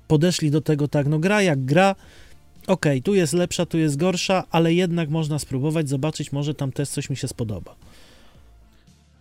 [0.08, 1.94] podeszli do tego tak, no gra jak gra,
[2.68, 6.72] okej, okay, tu jest lepsza, tu jest gorsza, ale jednak można spróbować, zobaczyć, może tam
[6.72, 7.74] też coś mi się spodoba.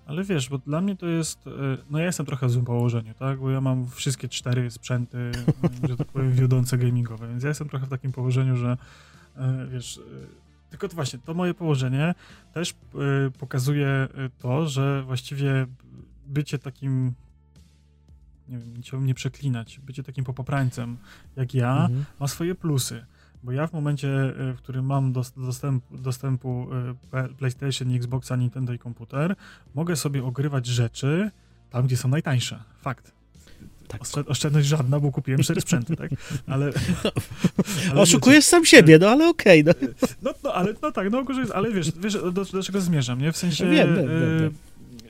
[0.05, 1.51] Ale wiesz, bo dla mnie to jest, e,
[1.89, 5.31] no ja jestem trochę w złym położeniu, tak, bo ja mam wszystkie cztery sprzęty,
[5.89, 8.77] że tak powiem, wiodące gamingowe, więc ja jestem trochę w takim położeniu, że
[9.37, 10.01] e, wiesz, e,
[10.69, 12.15] tylko to właśnie, to moje położenie
[12.53, 12.75] też
[13.39, 14.07] pokazuje
[14.39, 15.67] to, że właściwie
[16.27, 17.13] bycie takim
[18.49, 20.97] nie wiem, chciałbym nie przeklinać, bycie takim popoprańcem
[21.35, 22.05] jak ja mhm.
[22.19, 23.05] ma swoje plusy.
[23.47, 26.67] Bo ja w momencie, e, w którym mam dostęp, dostępu
[27.13, 29.35] e, PlayStation, Xboxa, Nintendo i komputer,
[29.75, 31.31] mogę sobie ogrywać rzeczy
[31.69, 32.63] tam, gdzie są najtańsze.
[32.81, 33.11] Fakt.
[33.87, 34.01] Tak.
[34.27, 36.11] Oszczędność żadna, bo kupiłem cztery sprzęty, tak?
[36.47, 36.65] Ale,
[37.91, 39.61] ale Oszukujesz wiecie, sam siebie, no ale okej.
[39.61, 40.07] Okay, no.
[40.21, 40.33] no.
[40.43, 43.31] No, ale, no tak, no ale wiesz, wiesz do, do czego zmierzam, nie?
[43.31, 43.65] W sensie...
[43.65, 44.53] Wiem, wiem, wiem, wiem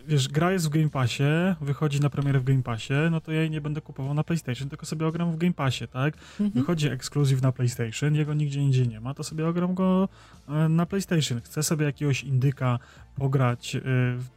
[0.07, 1.23] wiesz, gra jest w Game Passie,
[1.61, 4.69] wychodzi na premierę w Game Passie, no to ja jej nie będę kupował na PlayStation,
[4.69, 6.13] tylko sobie ogram w Game Passie, tak?
[6.39, 6.51] Mhm.
[6.51, 10.09] Wychodzi ekskluzyw na PlayStation, jego nigdzie indziej nie ma, to sobie ogram go
[10.49, 11.41] e, na PlayStation.
[11.41, 12.79] Chcę sobie jakiegoś indyka
[13.15, 13.81] pograć e,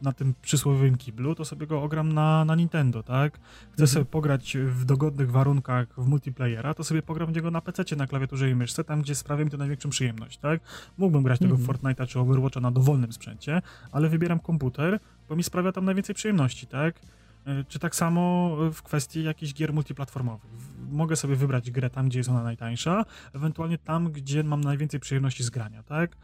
[0.01, 3.33] na tym przysłowiowym kiblu, to sobie go ogram na, na Nintendo, tak?
[3.71, 3.87] Chcę mhm.
[3.87, 8.49] sobie pograć w dogodnych warunkach w multiplayera, to sobie pogram niego na PC, na klawiaturze
[8.49, 10.61] i myszce, tam gdzie sprawia mi to największą przyjemność, tak?
[10.97, 11.57] Mógłbym grać mhm.
[11.57, 14.99] tego w Fortnite'a czy Overwatcha na dowolnym sprzęcie, ale wybieram komputer,
[15.31, 16.99] bo mi sprawia tam najwięcej przyjemności, tak?
[17.45, 20.51] E, czy tak samo w kwestii jakichś gier multiplatformowych.
[20.91, 25.43] Mogę sobie wybrać grę tam, gdzie jest ona najtańsza, ewentualnie tam, gdzie mam najwięcej przyjemności
[25.43, 26.17] z grania, tak?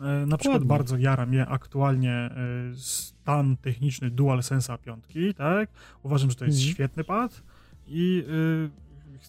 [0.00, 2.30] E, na przykład bardzo jara mnie aktualnie e,
[2.76, 5.70] stan techniczny DualSense'a 5, tak?
[6.02, 6.74] Uważam, że to jest mhm.
[6.74, 7.42] świetny pad
[7.86, 8.24] i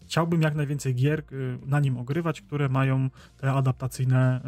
[0.04, 4.42] chciałbym jak najwięcej gier y, na nim ogrywać, które mają te adaptacyjne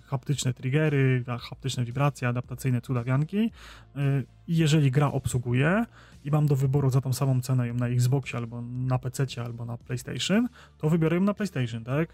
[0.00, 4.00] y, haptyczne triggery, haptyczne wibracje, adaptacyjne cudawianki y,
[4.48, 5.84] i jeżeli gra obsługuje
[6.24, 9.64] i mam do wyboru za tą samą cenę ją na Xboxie albo na PC albo
[9.64, 12.08] na PlayStation, to wybiorę ją na PlayStation, tak?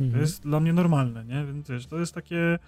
[0.00, 0.12] Mhm.
[0.12, 1.44] To jest dla mnie normalne, nie?
[1.44, 2.58] Więc wiesz, to jest takie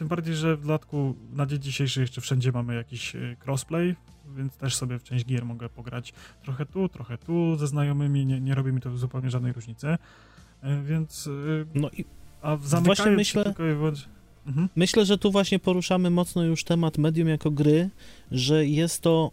[0.00, 3.12] tym bardziej, że w dodatku na dzień dzisiejszy jeszcze wszędzie mamy jakiś
[3.46, 3.96] crossplay,
[4.36, 8.40] więc też sobie w część gier mogę pograć trochę tu, trochę tu ze znajomymi, nie,
[8.40, 11.26] nie robi mi to zupełnie żadnej różnicy, e, więc...
[11.26, 11.30] E,
[11.74, 12.04] no i
[12.42, 14.08] a właśnie myślę, tylko i wyłącznie...
[14.46, 14.68] Mhm.
[14.76, 17.90] Myślę, że tu właśnie poruszamy mocno już temat medium jako gry,
[18.32, 19.30] że jest to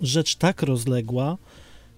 [0.00, 1.36] rzecz tak rozległa,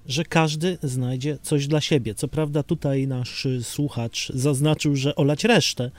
[0.06, 2.14] że każdy znajdzie coś dla siebie.
[2.14, 5.90] Co prawda tutaj nasz słuchacz zaznaczył, że olać resztę,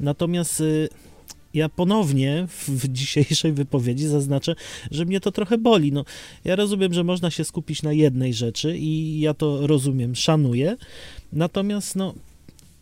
[0.00, 0.88] natomiast y,
[1.54, 4.54] ja ponownie w, dzisiejszej wypowiedzi zaznaczę,
[4.90, 5.92] że mnie to trochę boli.
[5.92, 6.04] No,
[6.44, 10.76] ja rozumiem, że można się skupić na jednej rzeczy i ja to rozumiem, szanuję.
[11.32, 12.14] Natomiast no,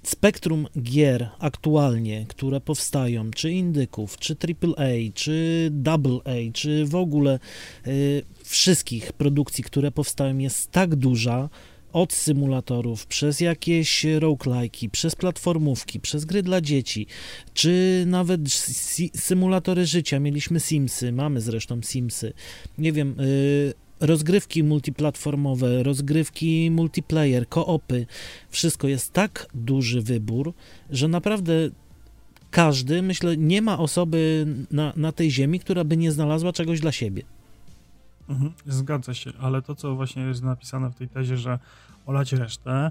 [0.03, 7.39] spektrum gier aktualnie, które powstają, czy indyków, czy AAA, czy AA, czy w ogóle
[7.87, 11.49] y, wszystkich produkcji, które powstają, jest tak duża,
[11.93, 17.07] od symulatorów, przez jakieś roguelike'i, przez platformówki, przez gry dla dzieci,
[17.55, 20.21] czy nawet si symulatory życia.
[20.21, 22.33] Mieliśmy Simsy, mamy zresztą Simsy.
[22.79, 28.07] Nie wiem, yy, rozgrywki multiplatformowe, rozgrywki multiplayer, koopy.
[28.51, 30.53] Wszystko jest tak duży wybór,
[30.91, 31.71] że naprawdę
[32.51, 36.93] każdy, myślę, nie ma osoby na, na tej ziemi, która by nie znalazła czegoś dla
[36.93, 37.23] siebie.
[38.31, 41.59] Mhm, zgadza się, ale to, co właśnie jest napisane w tej tezie, że
[42.07, 42.91] olać resztę,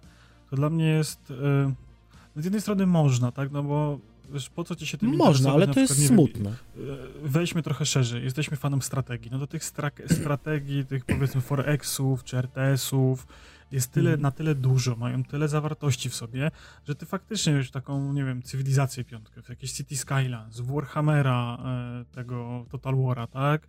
[0.49, 1.29] to dla mnie jest.
[1.29, 3.51] Yy, z jednej strony można, tak?
[3.51, 3.99] No bo
[4.33, 6.53] wiesz, po co ci się tym Można, ale to jest smutne.
[6.75, 6.87] Wiem,
[7.23, 8.23] weźmy trochę szerzej.
[8.23, 9.31] Jesteśmy fanem strategii.
[9.31, 13.27] No do tych stra strategii, tych powiedzmy forexów czy RTS-ów
[13.71, 14.21] jest tyle, mm.
[14.21, 16.51] na tyle dużo, mają tyle zawartości w sobie,
[16.87, 22.65] że ty faktycznie już taką, nie wiem, cywilizację piątkę, jakieś City Skylines, Warhammera, e, tego
[22.71, 23.67] Total War'a, tak?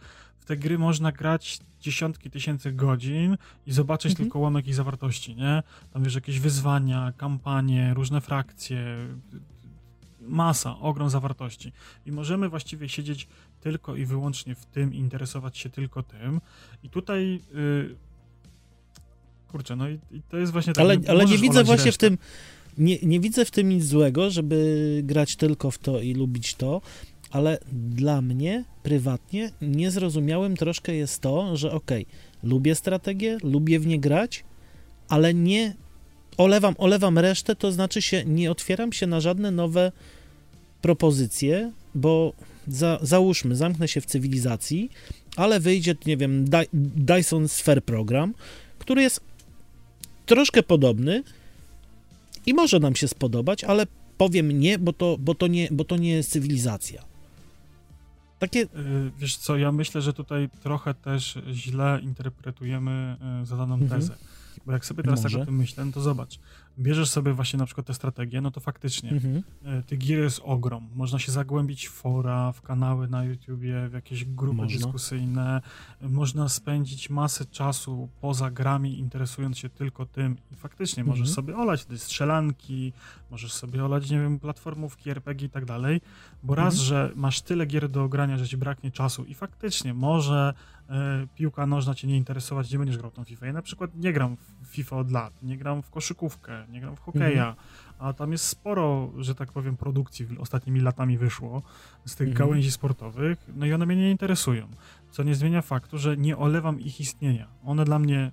[0.50, 3.36] Te gry można grać dziesiątki tysięcy godzin
[3.66, 4.24] i zobaczyć mhm.
[4.26, 5.62] tylko łamek ich zawartości, nie?
[5.92, 8.96] Tam wiesz, jakieś wyzwania, kampanie, różne frakcje,
[10.20, 11.72] masa, ogrom zawartości.
[12.06, 13.28] I możemy właściwie siedzieć
[13.60, 16.40] tylko i wyłącznie w tym, interesować się tylko tym.
[16.82, 17.40] I tutaj.
[17.54, 17.96] Yy,
[19.48, 20.84] kurczę, no i, i, to jest właśnie tak.
[20.84, 22.06] Ale, ale nie widzę właśnie resztę.
[22.06, 22.18] w tym.
[22.78, 26.80] Nie, nie widzę w tym nic złego, żeby grać tylko w to i lubić to,
[27.30, 32.04] ale dla mnie prywatnie niezrozumiałym troszkę jest to, że okay,
[32.42, 34.44] lubię strategię, lubię w nie grać,
[35.08, 35.74] ale nie
[36.36, 39.92] olewam, olewam resztę, to znaczy się nie otwieram się na żadne nowe
[40.82, 42.32] propozycje, bo
[42.68, 44.90] za, załóżmy, zamknę się w cywilizacji,
[45.36, 48.34] ale wyjdzie, nie wiem, Dyson Sphere program,
[48.78, 49.20] który jest
[50.26, 51.22] troszkę podobny
[52.46, 53.86] i może nam się spodobać, ale
[54.18, 57.10] powiem nie, bo to, bo to, nie, bo to nie jest cywilizacja.
[58.40, 58.62] Takie...
[58.62, 58.68] Y,
[59.18, 63.90] wiesz co, ja myślę, że tutaj trochę też źle interpretujemy y, zadaną mhm.
[63.90, 64.14] tezę.
[64.66, 65.38] Bo jak sobie teraz Może.
[65.38, 66.38] tak o tym myślę, no to zobacz,
[66.80, 69.42] bierzesz sobie właśnie na przykład tę strategię, no to faktycznie mhm.
[69.64, 70.88] E, tych gier jest ogrom.
[70.94, 74.78] Można się zagłębić w fora, w kanały na YouTubie, w jakieś grupy można.
[74.78, 75.60] dyskusyjne.
[76.00, 81.18] Można spędzić masę czasu poza grami, interesując się tylko tym i faktycznie mhm.
[81.18, 82.92] możesz sobie olać te strzelanki,
[83.30, 86.00] możesz sobie olać, nie wiem, platformówki, RPG i tak dalej,
[86.42, 86.86] bo raz, mhm.
[86.86, 90.54] że masz tyle gier do grania, że ci braknie czasu i faktycznie może
[90.88, 93.46] e, piłka nożna cię nie interesować, nie będziesz grał tą FIFA.
[93.46, 96.96] Ja na przykład nie gram w FIFA od lat, nie gram w koszykówkę, nie gram
[96.96, 97.66] w hokeja, mhm.
[97.98, 101.62] a tam jest sporo, że tak powiem, produkcji ostatnimi latami wyszło
[102.04, 102.48] z tych mhm.
[102.48, 104.68] gałęzi sportowych, no i one mnie nie interesują.
[105.11, 107.48] Co nie zmienia faktu, że nie olewam ich istnienia.
[107.64, 108.33] One dla mnie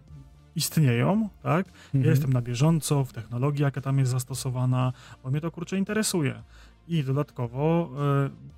[0.55, 1.67] istnieją, tak?
[1.67, 2.03] Mhm.
[2.03, 6.43] Ja jestem na bieżąco w technologii, jaka tam jest zastosowana, bo mnie to kurczę interesuje.
[6.87, 7.89] I dodatkowo
[8.25, 8.57] y,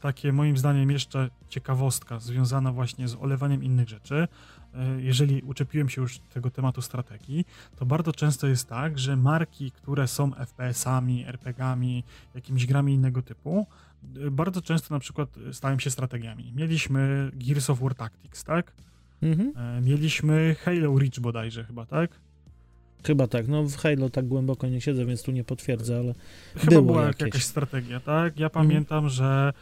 [0.00, 4.28] takie moim zdaniem jeszcze ciekawostka związana właśnie z olewaniem innych rzeczy.
[4.74, 7.44] E, jeżeli uczepiłem się już tego tematu strategii,
[7.76, 12.04] to bardzo często jest tak, że marki, które są FPS-ami, RPG-ami,
[12.34, 13.66] jakimiś grami innego typu,
[14.26, 16.52] e, bardzo często na przykład stają się strategiami.
[16.56, 18.72] Mieliśmy Gears of War Tactics, tak?
[19.22, 19.52] Mhm.
[19.56, 22.10] E, mieliśmy Halo Reach bodajże chyba, tak?
[23.06, 26.14] Chyba tak, no w Halo tak głęboko nie siedzę, więc tu nie potwierdzę, ale
[26.56, 27.20] Chyba była jakieś.
[27.20, 28.38] jakaś strategia, tak?
[28.38, 28.66] Ja mhm.
[28.66, 29.10] pamiętam, mhm.
[29.10, 29.52] że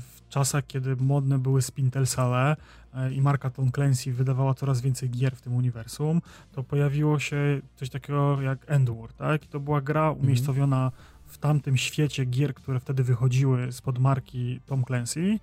[0.00, 2.56] w czasach, kiedy modne były Spintel Sale
[2.94, 6.20] e, i marka Tom Clancy wydawała coraz więcej gier w tym uniwersum,
[6.52, 9.44] to pojawiło się coś takiego jak Endwar, tak?
[9.44, 10.24] I to była gra mhm.
[10.24, 10.92] umiejscowiona
[11.26, 15.38] w tamtym świecie gier, które wtedy wychodziły spod marki Tom Clancy.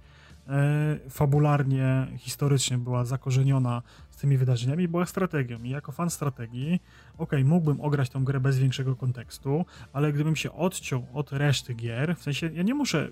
[0.49, 5.63] E, fabularnie, historycznie była zakorzeniona z tymi wydarzeniami, była strategią.
[5.63, 6.81] I jako fan strategii,
[7.17, 12.15] ok, mógłbym ograć tą grę bez większego kontekstu, ale gdybym się odciął od reszty gier,
[12.15, 13.09] w sensie ja nie muszę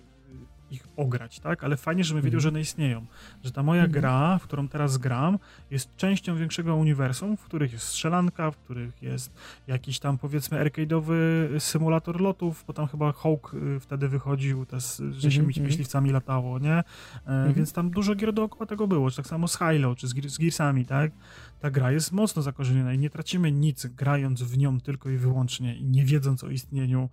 [0.71, 1.63] ich ograć, tak?
[1.63, 2.41] Ale fajnie, żebym wiedział, mhm.
[2.41, 3.05] że one istnieją.
[3.43, 4.01] Że ta moja mhm.
[4.01, 5.39] gra, w którą teraz gram,
[5.71, 9.34] jest częścią większego uniwersum, w których jest strzelanka, w których jest
[9.67, 11.13] jakiś tam powiedzmy arcade'owy
[11.60, 14.77] symulator lotów, bo tam chyba Hawk y, wtedy wychodził, te,
[15.12, 15.65] że się mhm.
[15.65, 16.84] myśliwcami latało, nie?
[17.27, 20.31] E, więc tam dużo gier dookoła tego było, czy tak samo z Halo, czy z,
[20.31, 21.12] z Gearsami, tak?
[21.60, 25.75] Ta gra jest mocno zakorzeniona i nie tracimy nic grając w nią tylko i wyłącznie
[25.75, 27.10] i nie wiedząc o istnieniu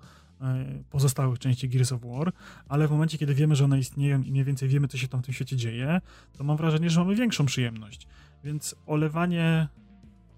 [0.91, 2.33] pozostałych części Gears of War,
[2.69, 5.23] ale w momencie, kiedy wiemy, że one istnieją i mniej więcej wiemy, co się tam
[5.23, 6.01] w tym świecie dzieje,
[6.39, 8.07] to mam wrażenie, że mamy większą przyjemność.
[8.45, 9.69] Więc olewanie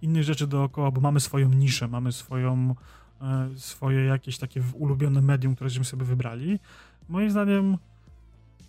[0.03, 2.75] innych rzeczy dookoła, bo mamy swoją niszę, mamy swoją,
[3.21, 6.59] e, swoje jakieś takie ulubione medium, które żeśmy sobie wybrali,
[7.09, 7.77] moim zdaniem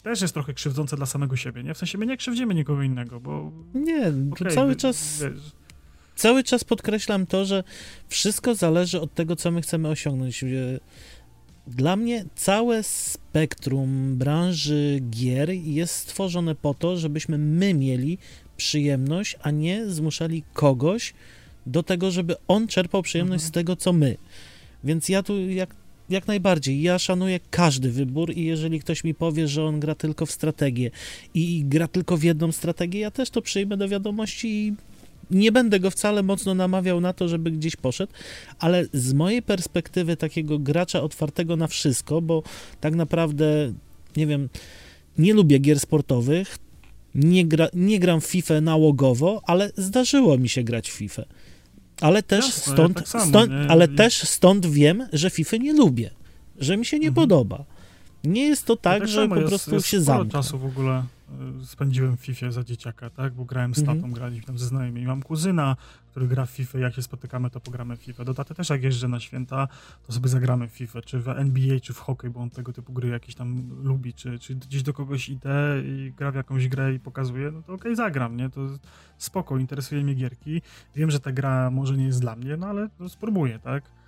[0.04, 1.74] też jest trochę krzywdzące dla samego siebie, nie?
[1.74, 3.52] W sensie my nie krzywdzimy nikogo innego, bo...
[3.74, 5.24] Nie, okay, cały czas...
[5.24, 5.52] Wiesz,
[6.16, 7.64] cały czas podkreślam to, że
[8.08, 10.46] wszystko zależy od tego, co my chcemy osiągnąć.
[11.68, 18.18] Dla mnie całe spektrum branży gier jest stworzone po to, żebyśmy my mieli
[18.58, 21.14] przyjemność, a nie zmuszali kogoś
[21.66, 23.50] do tego, żeby on czerpał przyjemność mhm.
[23.50, 24.18] z tego, co my.
[24.84, 25.76] Więc ja tu jak,
[26.10, 30.26] jak najbardziej, ja szanuję każdy wybór i jeżeli ktoś mi powie, że on gra tylko
[30.26, 30.92] w strategię
[31.34, 34.74] i gra tylko w jedną strategię, ja też to przyjmę do wiadomości i
[35.32, 38.14] nie będę go wcale mocno namawiał na to, żeby gdzieś poszedł,
[38.60, 42.44] ale z mojej perspektywy takiego gracza otwartego na wszystko, bo
[42.80, 43.74] tak naprawdę,
[44.18, 44.50] nie wiem,
[45.18, 46.58] nie lubię gier sportowych,
[47.16, 51.24] nie, gra, nie gram w FIFA nałogowo, ale zdarzyło mi się grać w FIFA.
[52.02, 55.74] Ale też Jasne, stąd, ja tak samo, stąd ale też stąd wiem, że FIFA nie
[55.74, 56.10] lubię,
[56.60, 57.16] że mi się nie mhm.
[57.16, 57.66] podoba.
[58.24, 60.32] Nie jest to tak, ja tak że po prostu jest, się zamknę.
[60.32, 61.04] czasu w ogóle
[61.66, 63.34] spędziłem w FIFA za dzieciaka, tak?
[63.34, 64.14] Bo grałem z tatą, mhm.
[64.14, 65.08] graliśmy tam ze znajomymi.
[65.08, 65.76] Mam kuzyna,
[66.12, 68.26] który gra w FIFA, jak się spotykamy, to pogramy w FIFA.
[68.26, 69.68] Do taty też jak jeżdżę na święta,
[70.08, 72.94] to sobie zagramy w FIFA, czy w NBA, czy w hokej, bo on tego typu
[72.94, 76.94] gry jakieś tam lubi, czy, czy gdzieś do kogoś idę i gra w jakąś grę
[76.94, 78.50] i pokazuje, no to okej, okay, zagram, nie?
[78.50, 78.62] To
[79.18, 80.62] spoko, interesuje mnie gierki.
[80.96, 84.01] Wiem, że ta gra może nie jest dla mnie, no ale spróbuję, tak?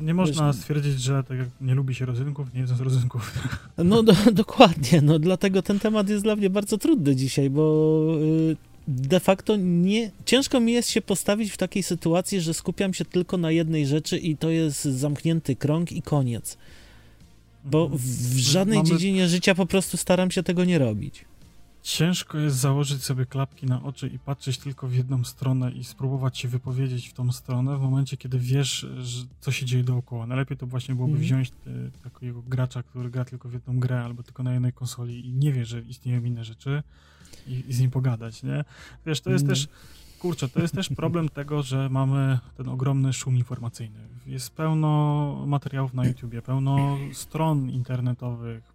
[0.00, 3.32] Nie można stwierdzić, że tak jak nie lubi się rodzynków, nie z rodzynków.
[3.84, 8.56] No do, dokładnie, no dlatego ten temat jest dla mnie bardzo trudny dzisiaj, bo y,
[8.88, 13.36] de facto nie, ciężko mi jest się postawić w takiej sytuacji, że skupiam się tylko
[13.36, 16.58] na jednej rzeczy i to jest zamknięty krąg i koniec.
[17.64, 18.00] Bo mhm.
[18.02, 18.88] w żadnej Mamy...
[18.88, 21.24] dziedzinie życia po prostu staram się tego nie robić.
[21.84, 26.38] Ciężko jest założyć sobie klapki na oczy i patrzeć tylko w jedną stronę i spróbować
[26.38, 30.26] się wypowiedzieć w tą stronę w momencie, kiedy wiesz, że, co się dzieje dookoła.
[30.26, 31.22] Najlepiej to właśnie byłoby mm.
[31.22, 31.70] wziąć te,
[32.10, 35.52] takiego gracza, który gra tylko w jedną grę albo tylko na jednej konsoli i nie
[35.52, 36.82] wie, że istnieją inne rzeczy
[37.46, 38.64] i, i z nim pogadać, nie?
[39.06, 39.56] Wiesz, to jest mm.
[39.56, 39.68] też
[40.18, 44.00] kurczę, to jest też problem tego, że mamy ten ogromny szum informacyjny.
[44.26, 48.73] Jest pełno materiałów na YouTubie, pełno stron internetowych,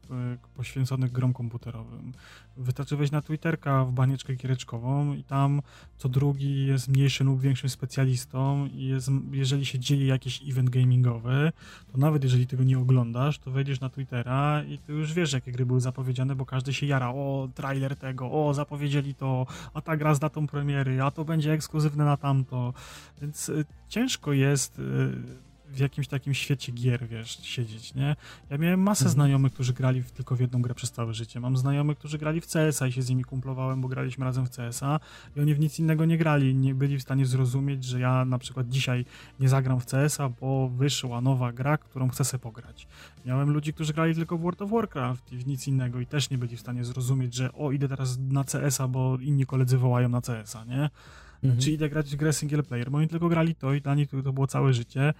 [0.55, 2.13] poświęconych grom komputerowym.
[2.57, 5.61] Wystarczy wejść na Twitterka w banieczkę giereczkową i tam
[5.97, 11.51] co drugi jest mniejszym lub większym specjalistą i jest, jeżeli się dzieje jakiś event gamingowy,
[11.91, 15.51] to nawet jeżeli tego nie oglądasz, to wejdziesz na Twittera i ty już wiesz, jakie
[15.51, 19.97] gry były zapowiedziane, bo każdy się jara, o, trailer tego, o, zapowiedzieli to, a ta
[19.97, 22.73] gra z datą premiery, a to będzie ekskluzywne na tamto,
[23.21, 25.11] więc y, ciężko jest y,
[25.73, 28.15] w jakimś takim świecie gier, wiesz, siedzieć, nie?
[28.49, 29.13] Ja miałem masę mhm.
[29.13, 31.39] znajomych, którzy grali w, tylko w jedną grę przez całe życie.
[31.39, 34.49] Mam znajomych, którzy grali w CS-a i się z nimi kumplowałem, bo graliśmy razem w
[34.49, 34.99] CS-a
[35.35, 36.55] i oni w nic innego nie grali.
[36.55, 39.05] Nie byli w stanie zrozumieć, że ja na przykład dzisiaj
[39.39, 42.87] nie zagram w CS-a, bo wyszła nowa gra, którą chcę sobie pograć.
[43.25, 46.29] Miałem ludzi, którzy grali tylko w World of Warcraft i w nic innego i też
[46.29, 50.09] nie byli w stanie zrozumieć, że o, idę teraz na CS-a, bo inni koledzy wołają
[50.09, 50.89] na CS-a, nie?
[51.43, 51.61] Mhm.
[51.61, 54.09] Czy idę grać w grę single player, bo oni tylko grali to i dla nich
[54.23, 55.13] to było całe życie.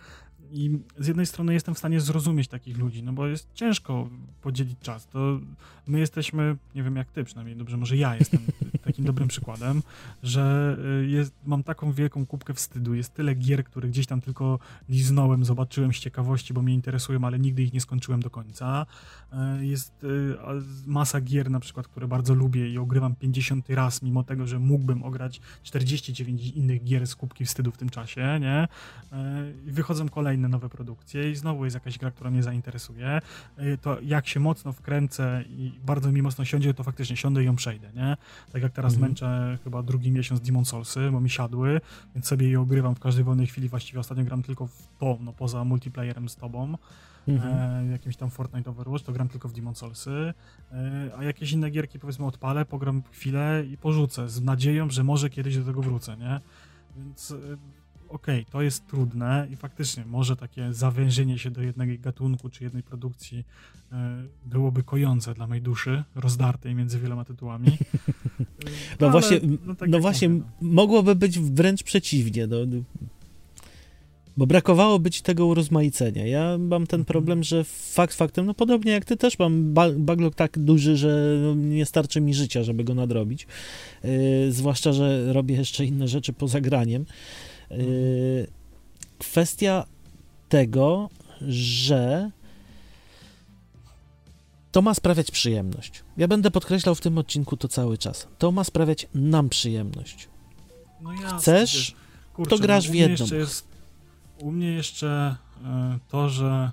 [0.52, 4.10] I z jednej strony jestem w stanie zrozumieć takich ludzi, no bo jest ciężko
[4.42, 5.08] podzielić czas.
[5.08, 5.40] To
[5.88, 8.40] my jesteśmy, nie wiem jak ty przynajmniej, dobrze, może ja jestem
[8.86, 9.84] takim dobrym przykładem,
[10.24, 12.94] że y, jest, mam taką wielką kubkę wstydu.
[12.94, 14.60] Jest tyle gier, które gdzieś tam tylko
[14.90, 18.86] liznąłem, zobaczyłem z ciekawości, bo mnie interesują, ale nigdy ich nie skończyłem do końca.
[19.60, 20.36] Y, jest y,
[20.86, 25.04] masa gier na przykład, które bardzo lubię i ogrywam 50 raz, mimo tego, że mógłbym
[25.04, 28.68] ograć 49 innych gier z kubki wstydu w tym czasie, nie?
[29.68, 33.21] I wychodzą kolejne nowe produkcje i znowu jest jakaś gra, która mnie zainteresuje.
[33.82, 37.56] To jak się mocno wkręcę i bardzo mi mocno siądzie, to faktycznie siądę i ją
[37.56, 38.17] przejdę, nie?
[38.52, 39.10] Tak jak teraz mhm.
[39.10, 41.82] męczę chyba drugi miesiąc Demon Soulsy, bo mi siadły,
[42.15, 43.69] więc sobie je ogrywam w każdej wolnej chwili.
[43.69, 46.78] Właściwie ostatnio gram tylko w to, no poza multiplayerem z tobą.
[47.28, 47.88] Mhm.
[47.88, 50.34] E, jakimś tam Fortnite Overwatch, to gram tylko w Demon Soulsy,
[50.71, 55.30] e, a jakieś inne gierki powiedzmy odpalę, pogram chwilę i porzucę, z nadzieją, że może
[55.30, 56.39] kiedyś do tego wrócę, nie?
[56.97, 57.36] Więc e,
[58.10, 62.63] okej, okay, to jest trudne i faktycznie może takie zawężenie się do jednego gatunku czy
[62.63, 63.45] jednej produkcji
[63.91, 67.67] e, byłoby kojące dla mojej duszy, rozdartej między wieloma tytułami.
[68.39, 68.67] no,
[69.00, 70.67] no właśnie, no, tak no właśnie mówię, no.
[70.72, 72.48] mogłoby być wręcz przeciwnie.
[72.48, 72.58] No,
[74.38, 76.28] bo brakowało być tego urozmaicenia.
[76.28, 77.06] Ja mam ten mhm.
[77.06, 81.86] problem, że fakt faktem, no podobnie jak ty też mam backlog tak duży, że nie
[81.86, 83.48] starczy mi życia, żeby go nadrobić.
[84.04, 87.06] Yy, zwłaszcza, że robię jeszcze inne rzeczy poza graniem.
[87.72, 88.48] Y,
[89.20, 89.86] kwestia
[90.50, 91.10] tego,
[91.48, 92.32] że
[94.72, 96.04] to ma sprawiać przyjemność.
[96.17, 98.28] Ja będę podkreślał w tym odcinku to cały czas.
[98.38, 100.30] To ma sprawiać nam przyjemność.
[101.02, 101.96] No jasne, Chcesz,
[102.34, 103.26] kurczę, to grasz w jedną.
[103.32, 103.67] Jest,
[104.40, 105.63] u mnie jeszcze y,
[106.08, 106.72] to, że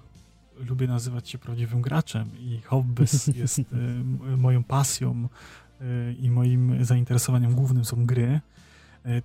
[0.57, 3.61] lubię nazywać się prawdziwym graczem i hobbyz jest
[4.37, 5.29] moją pasją
[6.21, 8.41] i moim zainteresowaniem głównym są gry,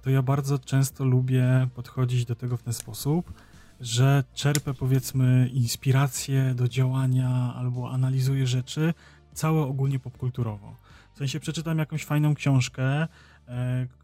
[0.02, 3.34] to ja bardzo często lubię podchodzić do tego w ten sposób,
[3.80, 8.94] że czerpę powiedzmy inspirację do działania albo analizuję rzeczy
[9.34, 10.76] całe ogólnie popkulturowo.
[11.14, 13.08] W sensie przeczytam jakąś fajną książkę, e,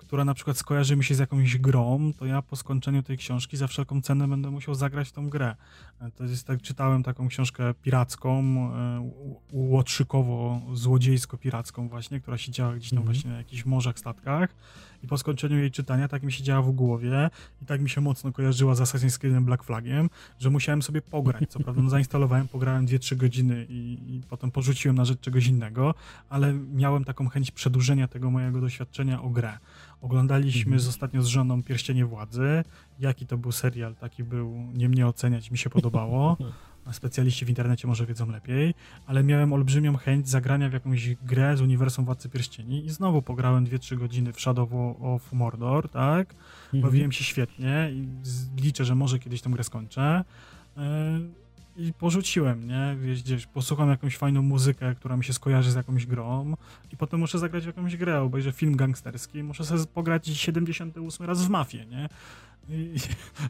[0.08, 3.58] która na przykład skojarzy mi się z jakąś grą, to ja po skończeniu tej książki
[3.58, 5.56] za wszelką cenę będę musiał zagrać w tą grę.
[6.02, 8.44] E, to jest tak, czytałem taką książkę piracką,
[8.74, 9.12] e,
[9.54, 13.08] łotrzykowo-złodziejsko-piracką właśnie, która się działa gdzieś tam mm -hmm.
[13.14, 14.50] właśnie na jakichś morzach, statkach
[15.04, 17.30] i po skończeniu jej czytania tak mi się działa w głowie
[17.62, 21.50] i tak mi się mocno kojarzyła z Assassin's Creed Black Flagiem, że musiałem sobie pograć.
[21.50, 25.94] Co prawda no, zainstalowałem, pograłem 2-3 godziny i, i potem porzuciłem na rzecz czegoś innego,
[26.30, 29.58] ale miałem taką chęć przedłużenia tego mojego doświadczenia o grę.
[30.02, 30.80] Oglądaliśmy mhm.
[30.80, 32.64] z ostatnio z żoną Pierścienie Władzy.
[33.00, 36.38] Jaki to był serial, taki był, nie mnie oceniać, mi się podobało.
[36.92, 38.74] Specjaliści w internecie może wiedzą lepiej,
[39.06, 43.66] ale miałem olbrzymią chęć zagrania w jakąś grę z uniwersum Władcy Pierścieni i znowu pograłem
[43.66, 44.70] 2-3 godziny w Shadow
[45.02, 46.36] of Mordor, tak?
[46.66, 46.82] Mhm.
[46.84, 48.08] Bawiłem się świetnie i
[48.62, 50.24] liczę, że może kiedyś tę grę skończę.
[50.78, 51.20] E,
[51.78, 53.14] i porzuciłem, nie?
[53.16, 56.54] Gdzieś posłucham jakąś fajną muzykę, która mi się skojarzy z jakąś grą
[56.94, 61.46] i potem muszę zagrać w jakąś grę, obejrzę film gangsterski, muszę sobie pograć 78 raz
[61.46, 62.10] w mafię, nie?
[62.70, 62.96] I,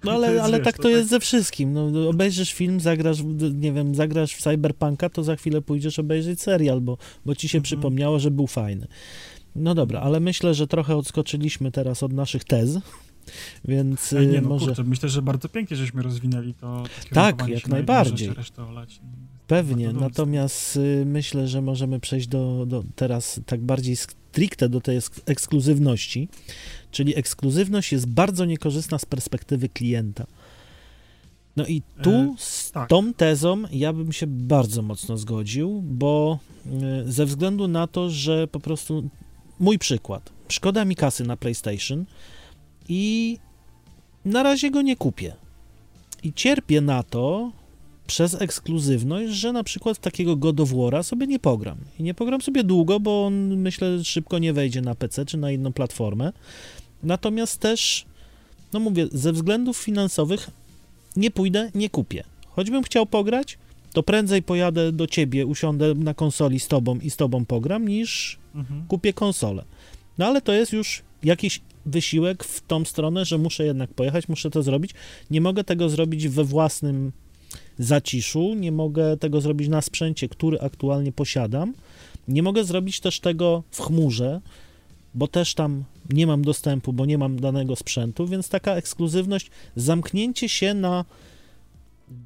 [0.04, 1.10] no ale, jest, ale wiesz, tak to, to jest tak...
[1.10, 1.74] ze wszystkim.
[1.74, 3.18] No, obejrzysz film, zagrasz,
[3.54, 7.58] nie wiem, zagrasz w Cyberpunka, to za chwilę pójdziesz obejrzeć serial, bo, bo ci się
[7.58, 7.64] mhm.
[7.64, 8.88] przypomniało, że był fajny.
[9.56, 12.80] No dobra, ale myślę, że trochę odskoczyliśmy teraz od naszych tez.
[13.66, 14.66] Więc Ej, nie, no, może...
[14.66, 16.84] Kurczę, myślę, że bardzo pięknie żeśmy rozwinęli to.
[17.14, 18.32] Tak, jak najbardziej.
[19.48, 25.00] Pewnie, natomiast y, myślę, że możemy przejść do, do teraz tak bardziej stricte do tej
[25.26, 26.30] ekskluzywności,
[26.92, 30.26] czyli ekskluzywność jest bardzo niekorzystna z perspektywy klienta.
[31.56, 32.90] No i tu e, z tak.
[32.90, 38.48] tą tezą ja bym się bardzo mocno zgodził, bo y, ze względu na to, że
[38.48, 39.10] po prostu
[39.60, 40.30] mój przykład.
[40.50, 42.06] Szkoda mi kasy na PlayStation,
[42.90, 43.38] i
[44.26, 45.34] na razie go nie kupię.
[46.24, 47.52] I cierpię na to
[48.08, 51.78] przez ekskluzywność, że na przykład takiego God of War'a sobie nie pogram.
[52.00, 55.52] I nie pogram sobie długo, bo on myślę szybko nie wejdzie na PC czy na
[55.52, 56.34] inną platformę.
[57.04, 58.06] Natomiast też,
[58.74, 60.50] no mówię, ze względów finansowych
[61.16, 62.24] nie pójdę, nie kupię.
[62.48, 63.58] Choćbym chciał pograć,
[63.94, 68.40] to prędzej pojadę do ciebie, usiądę na konsoli z tobą i z tobą pogram, niż
[68.56, 68.88] mhm.
[68.88, 69.66] kupię konsolę.
[70.18, 74.50] No ale to jest już jakiś wysiłek w tą stronę, że muszę jednak pojechać, muszę
[74.50, 74.92] to zrobić.
[75.32, 77.12] Nie mogę tego zrobić we własnym
[77.80, 81.74] zaciszu, nie mogę tego zrobić na sprzęcie, który aktualnie posiadam.
[82.28, 84.42] Nie mogę zrobić też tego w chmurze,
[85.14, 90.50] bo też tam nie mam dostępu, bo nie mam danego sprzętu, więc taka ekskluzywność, zamknięcie
[90.50, 91.06] się na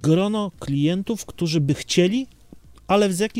[0.02, 2.28] grono klientów, którzy by chcieli,
[2.88, 3.34] ale z,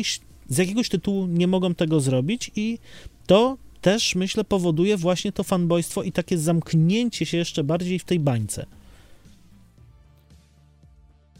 [0.48, 2.78] z jakiegoś tytułu nie mogą tego zrobić i
[3.26, 8.20] to też, myślę, powoduje właśnie to fanboystwo i takie zamknięcie się jeszcze bardziej w tej
[8.20, 8.66] bańce.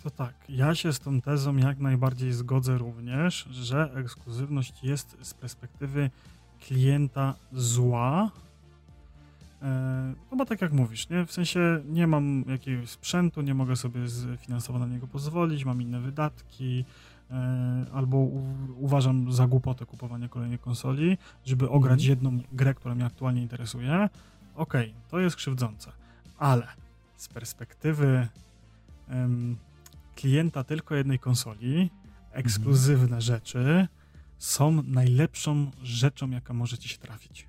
[0.02, 5.34] To tak, ja się z tą tezą jak najbardziej zgodzę również, że ekskluzywność jest z
[5.34, 6.10] perspektywy
[6.66, 8.30] klienta zła.
[9.62, 11.26] E, no bo tak jak mówisz, nie?
[11.26, 14.00] w sensie nie mam jakiegoś sprzętu, nie mogę sobie
[14.38, 16.84] finansowo na niego pozwolić, mam inne wydatki,
[17.92, 18.16] albo
[18.76, 22.10] uważam za głupotę kupowanie kolejnej konsoli, żeby ograć mhm.
[22.10, 24.08] jedną grę, która mnie aktualnie interesuje,
[24.54, 25.92] okej, okay, to jest krzywdzące,
[26.38, 26.66] ale
[27.16, 28.28] z perspektywy
[29.08, 29.56] um,
[30.16, 31.90] klienta tylko jednej konsoli,
[32.32, 33.20] ekskluzywne mhm.
[33.20, 33.88] rzeczy
[34.38, 37.46] są najlepszą rzeczą, jaka może ci się trafić.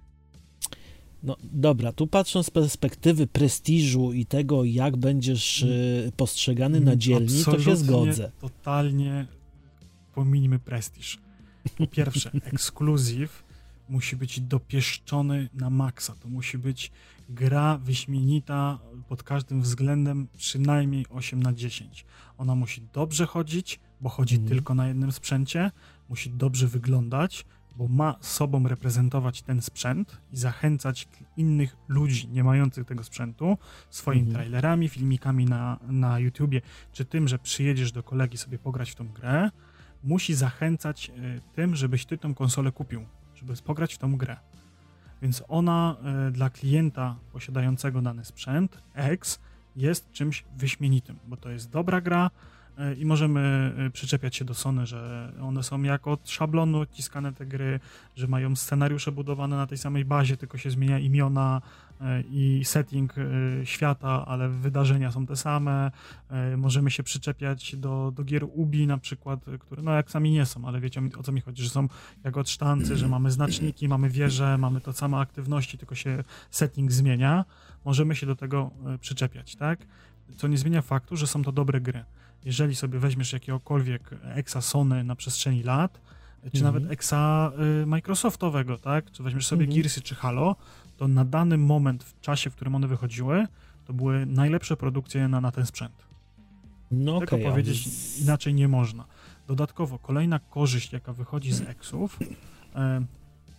[1.24, 7.44] No dobra, tu patrząc z perspektywy prestiżu i tego, jak będziesz y, postrzegany na dzielni,
[7.46, 8.32] to się zgodzę.
[8.42, 9.28] Totalnie
[10.14, 11.20] pominijmy prestiż.
[11.78, 13.44] Po pierwsze, ekskluzyw
[13.90, 16.16] musi być dopieszczony na maksa.
[16.16, 16.92] To musi być
[17.30, 22.06] gra wyśmienita pod każdym względem przynajmniej 8 na 10.
[22.38, 24.48] Ona musi dobrze chodzić, bo chodzi mm.
[24.48, 25.72] tylko na jednym sprzęcie,
[26.10, 27.46] musi dobrze wyglądać,
[27.76, 31.08] bo ma sobą reprezentować ten sprzęt i zachęcać
[31.38, 33.58] innych ludzi nie mających tego sprzętu
[33.90, 34.34] swoimi mm.
[34.34, 36.62] trailerami, filmikami na, na YouTubie,
[36.92, 39.50] czy tym, że przyjedziesz do kolegi sobie pograć w tą grę
[40.04, 41.14] musi zachęcać e,
[41.56, 44.38] tym, żebyś ty tą konsolę kupił, żeby pograć w tą grę.
[45.22, 45.96] Więc ona
[46.28, 49.40] e, dla klienta posiadającego dany sprzęt, X,
[49.76, 52.32] jest czymś wyśmienitym, bo to jest dobra gra,
[53.00, 57.46] i możemy e, przyczepiać się do Sony, że one są jak od szablonu odciskane te
[57.46, 57.80] gry,
[58.16, 61.62] że mają scenariusze budowane na tej samej bazie, tylko się zmienia imiona
[62.02, 63.16] e, i setting
[63.64, 65.92] świata, ale wydarzenia są te same.
[66.58, 70.68] Możemy się przyczepiać do, do gier Ubi na przykład, które no jak sami nie są,
[70.68, 71.88] ale wiecie o co mi chodzi, że są
[72.24, 76.92] jak od sztancy, że mamy znaczniki, mamy wieże, mamy to same aktywności, tylko się setting
[76.92, 77.46] zmienia.
[77.86, 79.80] Możemy się do tego przyczepiać, tak?
[80.38, 82.04] co nie zmienia faktu, że są to dobre gry.
[82.46, 86.02] Jeżeli sobie weźmiesz jakiegokolwiek exa Sony na przestrzeni lat,
[86.42, 86.74] czy mhm.
[86.74, 89.12] nawet exa y, Microsoftowego, tak?
[89.12, 89.82] Czy weźmiesz sobie mhm.
[89.82, 90.56] Gearsy czy Halo,
[90.98, 93.48] to na dany moment w czasie, w którym one wychodziły,
[93.86, 96.08] to były najlepsze produkcje na, na ten sprzęt.
[96.92, 97.88] No Tego okay, powiedzieć
[98.22, 99.06] inaczej nie można.
[99.48, 102.20] Dodatkowo, kolejna korzyść, jaka wychodzi z exów,
[102.76, 103.06] e,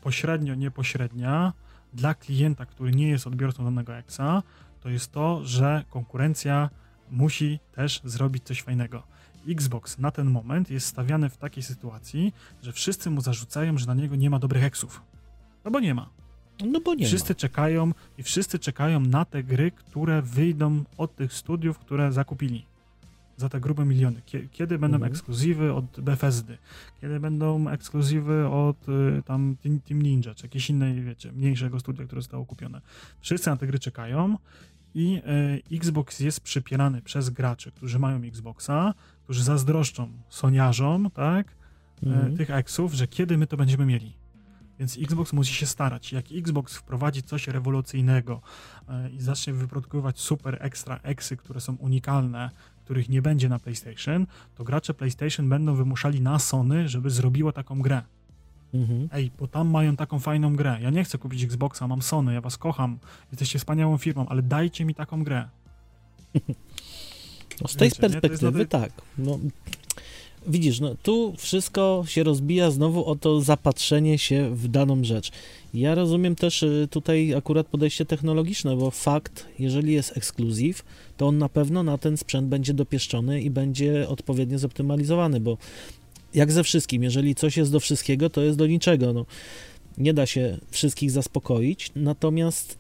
[0.03, 1.53] pośrednio, niepośrednia,
[1.93, 4.43] dla klienta, który nie jest odbiorcą danego exa,
[4.81, 6.71] to jest to, że konkurencja
[7.11, 9.03] musi też zrobić coś fajnego.
[9.49, 12.33] Xbox na ten moment jest stawiany w takiej sytuacji,
[12.63, 15.03] że wszyscy mu zarzucają, że na niego nie ma dobrych eksów.
[15.65, 16.11] No bo nie ma.
[16.67, 17.35] No bo nie wszyscy ma.
[17.35, 22.67] czekają i wszyscy czekają na te gry, które wyjdą od tych studiów, które zakupili
[23.37, 24.23] za te grube miliony.
[24.53, 25.13] Kiedy będą mhm.
[25.13, 26.59] ekskluzywy od Bethesdy?
[27.01, 32.23] Kiedy będą ekskluzywy od y, tam Team Ninja, czy jakiejś innej, wiecie, mniejszego studia, które
[32.23, 32.81] zostało kupione?
[33.21, 34.37] Wszyscy na te gry czekają
[34.95, 35.23] i
[35.71, 41.57] e, Xbox jest przypierany przez graczy, którzy mają Xboxa, którzy zazdroszczą soniarzom, tak,
[42.03, 42.37] mm.
[42.37, 44.17] tych eksów, że kiedy my to będziemy mieli.
[44.79, 46.13] Więc Xbox musi się starać.
[46.13, 48.41] Jak Xbox wprowadzi coś rewolucyjnego
[48.89, 52.51] e, i zacznie wyprodukować super ekstra eksy, które są unikalne,
[52.85, 57.83] których nie będzie na PlayStation, to gracze PlayStation będą wymuszali na Sony, żeby zrobiło taką
[57.83, 58.03] grę.
[58.75, 59.09] Mhm.
[59.13, 60.79] Ej, bo tam mają taką fajną grę.
[60.83, 62.99] Ja nie chcę kupić Xboxa, mam Sony, ja was kocham,
[63.33, 65.49] jesteście wspaniałą firmą, ale dajcie mi taką grę.
[67.63, 68.93] No, z tej Wiecie, perspektywy tak.
[69.19, 69.39] No,
[70.47, 75.31] widzisz, no, tu wszystko się rozbija znowu o to zapatrzenie się w daną rzecz.
[75.75, 80.85] Ja rozumiem też y, tutaj akurat podejście technologiczne, bo fakt, jeżeli jest ekskluzyw,
[81.17, 85.59] to on na pewno na ten sprzęt będzie dopieszczony i będzie odpowiednio zoptymalizowany, bo
[86.35, 89.13] jak ze wszystkim, jeżeli coś jest do wszystkiego, to jest do niczego.
[89.13, 89.27] No,
[89.99, 92.79] nie da się wszystkich zaspokoić, natomiast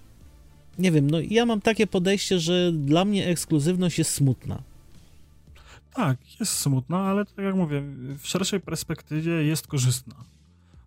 [0.78, 4.62] nie wiem, no ja mam takie podejście, że dla mnie ekskluzywność jest smutna.
[5.94, 7.82] Tak, jest smutna, ale tak jak mówię,
[8.18, 10.14] w szerszej perspektywie jest korzystna.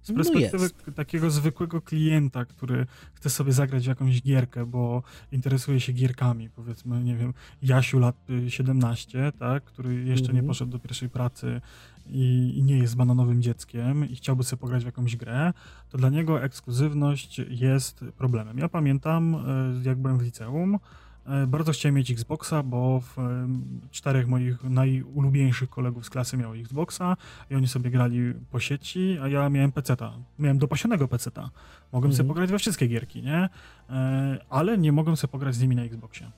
[0.03, 5.03] Z no perspektywy no takiego zwykłego klienta, który chce sobie zagrać w jakąś gierkę, bo
[5.31, 8.15] interesuje się gierkami, powiedzmy, nie wiem, Jasiu lat
[8.47, 10.47] 17, tak, który jeszcze nie mhm.
[10.47, 11.61] poszedł do pierwszej pracy
[12.09, 15.53] i, i, nie jest bananowym dzieckiem i chciałby sobie pograć w jakąś grę,
[15.89, 18.57] to dla niego ekskluzywność jest problemem.
[18.57, 20.79] Ja pamiętam, e, jak byłem w liceum,
[21.25, 23.47] e, bardzo chciałem mieć Xboxa, bo w, e,
[23.91, 27.17] czterech moich najulubieńszych kolegów z klasy miało Xboxa
[27.49, 30.13] i oni sobie grali po sieci, a ja miałem PC-ta.
[30.39, 31.49] Miałem dopasionego PC-ta.
[31.91, 32.13] Mogłem mhm.
[32.17, 33.49] sobie pograć we wszystkie gierki, nie?
[34.49, 36.31] Ale nie mogłem sobie pograć z nimi na Xboxie.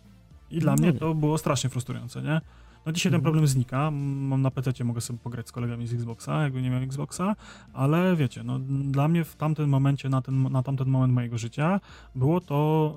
[0.51, 2.41] I dla no mnie to było strasznie frustrujące, nie?
[2.85, 3.23] No dzisiaj ten mhm.
[3.23, 3.91] problem znika.
[3.91, 7.35] Mam na PC, mogę sobie pograć z kolegami z Xboxa, jakby nie miałem Xboxa,
[7.73, 8.59] ale wiecie, no
[8.91, 11.79] dla mnie w tamtym momencie, na, ten, na tamten moment mojego życia
[12.15, 12.95] było to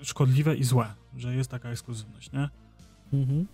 [0.00, 0.86] y, szkodliwe i złe,
[1.16, 2.48] że jest taka ekskluzywność, nie?
[3.12, 3.46] Mhm.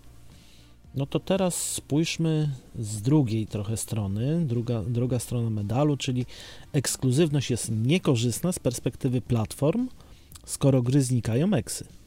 [0.95, 6.25] No to teraz spójrzmy z drugiej trochę strony, druga, druga strona medalu, czyli
[6.73, 9.87] ekskluzywność jest niekorzystna z perspektywy platform,
[10.45, 12.02] skoro gry znikają eksy.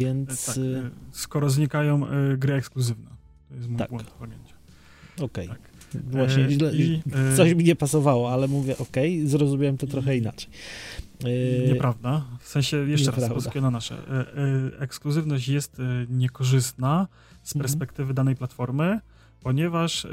[0.00, 0.46] Więc...
[0.46, 3.10] Tak, y, y, skoro znikają y, gry ekskluzywne.
[3.48, 3.90] To jest mój tak.
[3.90, 4.54] błąd pamięci.
[5.20, 5.26] Okej.
[5.26, 5.48] Okay.
[5.48, 5.70] Tak.
[6.04, 7.02] Właśnie, e, źle, I,
[7.36, 10.50] coś mi nie pasowało, ale mówię, okej, okay, zrozumiałem to trochę inaczej.
[11.68, 12.26] Nieprawda.
[12.40, 13.34] W sensie, jeszcze Nieprawda.
[13.34, 13.96] raz, na nasze.
[14.78, 15.76] Ekskluzywność jest
[16.08, 17.08] niekorzystna
[17.42, 17.62] z mhm.
[17.62, 18.14] perspektywy mhm.
[18.14, 19.00] danej platformy,
[19.40, 20.06] ponieważ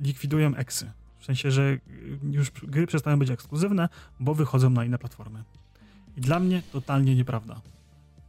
[0.00, 0.90] likwidują eksy.
[1.18, 1.78] W sensie, że
[2.30, 3.88] już gry przestają być ekskluzywne,
[4.20, 5.44] bo wychodzą na inne platformy.
[6.16, 7.60] I dla mnie totalnie nieprawda.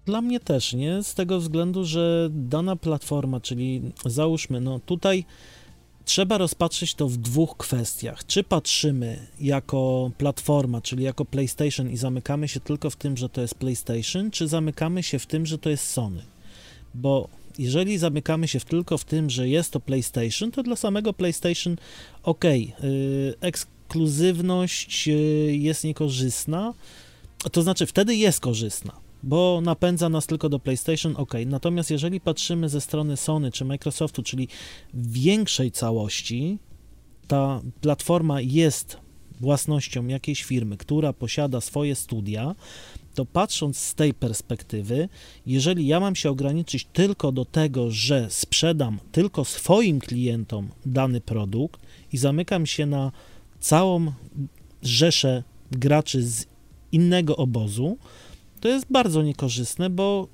[0.08, 1.04] Dla mnie też, nie?
[1.04, 5.26] Z tego względu, że dana platforma, czyli załóżmy, no tutaj
[6.06, 8.26] trzeba rozpatrzyć to w dwóch kwestiach.
[8.26, 13.42] Czy patrzymy jako platforma, czyli jako PlayStation i zamykamy się tylko w tym, że to
[13.42, 16.22] jest PlayStation, czy zamykamy się w tym, że to jest Sony?
[16.96, 17.30] Bo
[17.60, 21.78] jeżeli zamykamy się tylko w tym, że jest to PlayStation, to dla samego PlayStation
[22.24, 22.72] ok, yy,
[23.42, 26.74] ekskluzywność yy, jest niekorzystna,
[27.52, 31.34] to znaczy wtedy jest korzystna bo napędza nas tylko do PlayStation, ok.
[31.46, 34.48] Natomiast jeżeli patrzymy ze strony Sony czy Microsoftu, czyli
[34.94, 36.58] większej całości,
[37.28, 38.98] ta platforma jest
[39.40, 42.56] własnością jakiejś firmy, która posiada swoje studia
[43.14, 45.10] to patrząc z tej perspektywy,
[45.46, 51.82] jeżeli ja mam się ograniczyć tylko do tego, że sprzedam tylko swoim klientom dany produkt
[52.14, 53.12] i zamykam się na
[53.60, 54.12] całą
[54.82, 56.46] rzeszę graczy z
[56.92, 57.98] innego obozu,
[58.60, 60.28] to jest bardzo niekorzystne, bo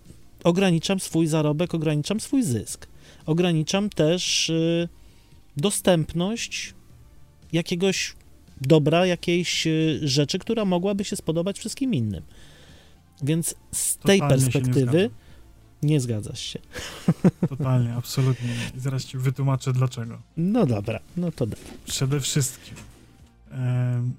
[0.43, 2.87] ograniczam swój zarobek, ograniczam swój zysk.
[3.25, 4.89] Ograniczam też y,
[5.57, 6.73] dostępność
[7.53, 8.15] jakiegoś
[8.61, 12.23] dobra, jakiejś y, rzeczy, która mogłaby się spodobać wszystkim innym.
[13.23, 15.09] Więc z tej Totalnie nie perspektywy zgadzam.
[15.83, 16.59] nie, zgadzasz się.
[17.49, 18.77] Totalnie, absolutnie nie.
[18.77, 20.21] I zaraz ci wytłumaczę dlaczego.
[20.37, 21.57] No dobra, no to da.
[21.85, 22.75] Przede wszystkim
[23.51, 24.13] em,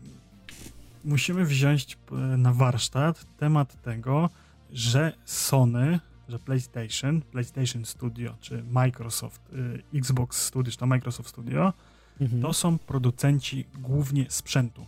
[1.04, 4.30] musimy wziąć e, na warsztat temat tego,
[4.72, 11.72] że Sony, że PlayStation, PlayStation Studio czy Microsoft, y, Xbox Studio czy to Microsoft Studio,
[12.20, 12.42] Mhm.
[12.42, 14.86] to są producenci głównie sprzętu.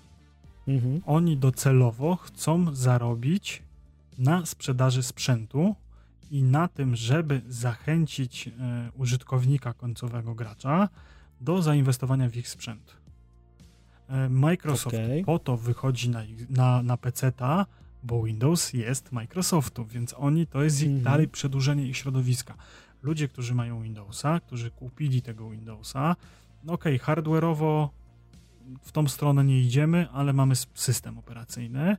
[0.68, 1.00] Mhm.
[1.06, 3.62] Oni docelowo chcą zarobić
[4.18, 5.74] na sprzedaży sprzętu
[6.30, 8.52] i na tym, żeby zachęcić e,
[8.96, 10.88] użytkownika końcowego gracza
[11.40, 12.96] do zainwestowania w ich sprzęt.
[14.08, 15.24] E, Microsoft Okej.
[15.24, 17.66] po to wychodzi na, na, na PC-ta,
[18.02, 21.02] bo Windows jest Microsoftu, więc oni to jest ich Mhm.
[21.04, 22.54] dalej przedłużenie ich środowiska.
[23.02, 26.16] Ludzie, którzy mają Windowsa, którzy kupili tego Windowsa,
[26.64, 27.88] no okej, hardware'owo
[28.82, 31.96] w tą stronę nie idziemy, ale mamy system operacyjny.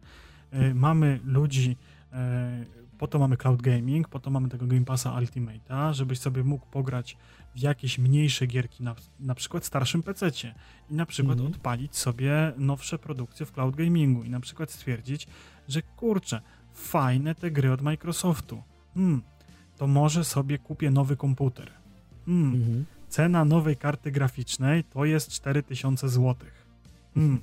[0.51, 1.77] E, Mamy ludzi,
[2.13, 2.65] e,
[2.97, 6.65] po to mamy cloud gaming, po to mamy tego Game Passa Ultimate'a, żebyś sobie mógł
[6.65, 7.17] pograć
[7.57, 10.55] w jakieś mniejsze gierki na, na przykład starszym PC-cie
[10.89, 11.53] i na przykład Mhm.
[11.53, 15.27] odpalić sobie nowsze produkcje w cloud gamingu i na przykład stwierdzić,
[15.67, 16.41] że kurczę,
[16.73, 18.63] fajne te gry od Microsoftu.
[18.93, 19.21] Hmm,
[19.77, 21.71] to może sobie kupię nowy komputer.
[22.25, 22.85] Hmm, Mhm.
[23.09, 26.35] Cena nowej karty graficznej to jest 4000 zł.
[27.15, 27.39] Hmm.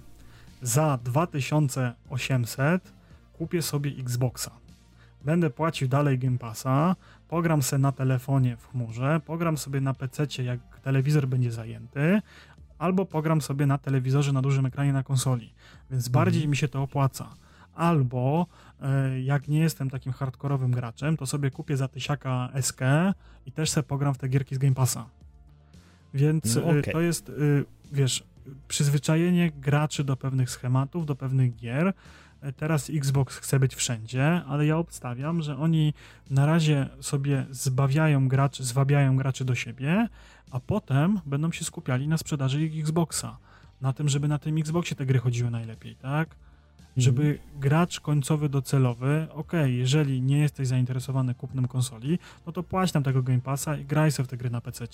[0.63, 2.93] Za 2800
[3.33, 4.51] kupię sobie Xboxa.
[5.25, 6.97] Będę płacił dalej Game Passa,
[7.35, 12.21] pogram sobie na telefonie w chmurze, pogram sobie na PC, jak telewizor będzie zajęty,
[12.79, 15.53] albo pogram sobie na telewizorze na dużym ekranie na konsoli.
[15.91, 17.35] Więc bardziej mi się to opłaca.
[17.75, 18.47] Albo
[18.83, 22.81] e, jak nie jestem takim hardkorowym graczem, to sobie kupię za tysiaka SK
[23.47, 25.07] i też sobie pogram w te gierki z Game Passa.
[26.15, 26.93] Więc No y, okej.
[26.93, 28.25] to jest, y, wiesz,
[28.69, 31.93] przyzwyczajenie graczy do pewnych schematów, do pewnych gier.
[32.57, 35.95] Teraz Xbox chce być wszędzie, ale ja obstawiam, że oni
[36.31, 40.09] na razie sobie zbawiają graczy, zwabiają graczy do siebie,
[40.51, 43.37] a potem będą się skupiali na sprzedaży ich Xboxa.
[43.81, 46.37] Na tym, żeby na tym Xboxie te gry chodziły najlepiej, tak?
[46.97, 53.03] Żeby gracz końcowy docelowy, okej, jeżeli nie jesteś zainteresowany kupnem konsoli, no to płać tam
[53.03, 54.87] tego Game Passa i graj sobie w te gry na PC.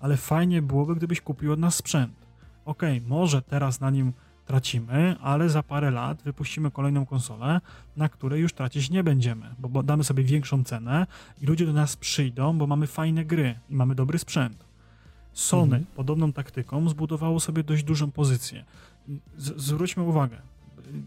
[0.00, 2.26] Ale fajnie byłoby, gdybyś kupił od nas sprzęt.
[2.64, 4.12] Okej, może teraz na nim
[4.46, 7.60] tracimy, ale za parę lat wypuścimy kolejną konsolę,
[7.96, 11.06] na której już tracić nie będziemy, bo, damy sobie większą cenę
[11.42, 14.64] i ludzie do nas przyjdą, bo mamy fajne gry i mamy dobry sprzęt.
[15.32, 15.84] Sony Mhm.
[15.96, 18.64] podobną taktyką zbudowało sobie dość dużą pozycję.
[19.36, 20.36] Z, zwróćmy uwagę,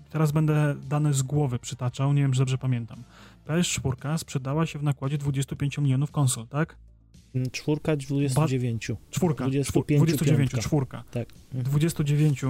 [0.10, 3.04] teraz będę dane z głowy przytaczał, nie wiem, czy dobrze pamiętam.
[3.48, 6.76] PS4 sprzedała się w nakładzie 25 milionów konsol, tak?
[7.36, 8.92] Mm, Czwórka 29.
[9.12, 10.68] Czwórka, 25 29, piątka.
[10.68, 11.04] czwórka.
[11.12, 11.28] Tak.
[11.46, 11.64] Mhm.
[11.64, 12.48] 29 y,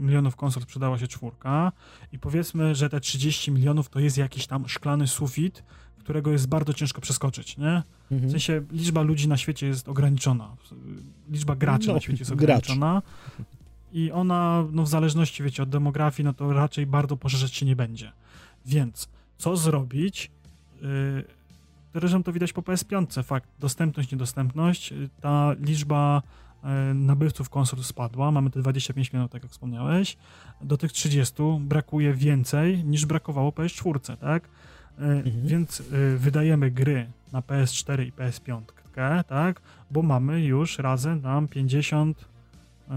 [0.00, 1.72] milionów konsol sprzedała się czwórka
[2.12, 5.62] i powiedzmy, że te 30 milionów to jest jakiś tam szklany sufit,
[5.98, 7.82] którego jest bardzo ciężko przeskoczyć, nie?
[8.10, 8.30] W Mhm.
[8.30, 10.56] sensie liczba ludzi na świecie jest ograniczona.
[11.30, 12.64] Liczba graczy No, na świecie jest gracz.
[12.64, 13.02] ograniczona.
[13.92, 17.76] I ona, no w zależności, wiecie, od demografii, no to raczej bardzo poszerzać się nie
[17.76, 18.12] będzie.
[18.66, 19.08] Więc
[19.38, 20.30] co zrobić?
[22.00, 23.48] Zresztą to widać po PS5, fakt.
[23.58, 24.90] Dostępność, niedostępność.
[24.92, 26.22] Yy, Ta liczba
[26.64, 28.30] yy, nabywców konsol spadła.
[28.30, 30.16] Mamy te 25 milionów, tak jak wspomniałeś.
[30.60, 34.48] Do tych 30 brakuje więcej niż brakowało PS4, tak?
[34.98, 38.60] Yy, Więc yy, wydajemy gry na PS4 i PS5,
[39.28, 39.60] tak?
[39.90, 42.28] Bo mamy już razem tam 50
[42.88, 42.94] e,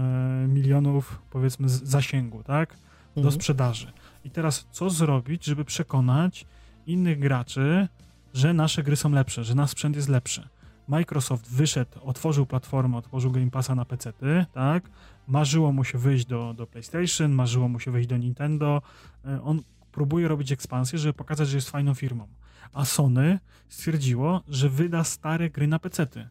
[0.48, 2.76] milionów powiedzmy zasięgu, tak?
[3.14, 3.34] Do Mhm.
[3.34, 3.92] sprzedaży.
[4.24, 6.46] I teraz co zrobić, żeby przekonać
[6.86, 7.88] innych graczy,
[8.34, 10.48] że nasze gry są lepsze, że nasz sprzęt jest lepszy?
[10.88, 14.12] Microsoft wyszedł, otworzył platformę, otworzył Game Passa na PC,
[14.52, 14.90] tak?
[15.26, 18.82] Marzyło mu się wyjść do, do PlayStation, marzyło mu się wyjść do Nintendo.
[19.24, 19.62] E, On
[19.92, 22.26] próbuje robić ekspansję, żeby pokazać, że jest fajną firmą.
[22.72, 26.28] A Sony stwierdziło, że wyda stare gry na PC-ty.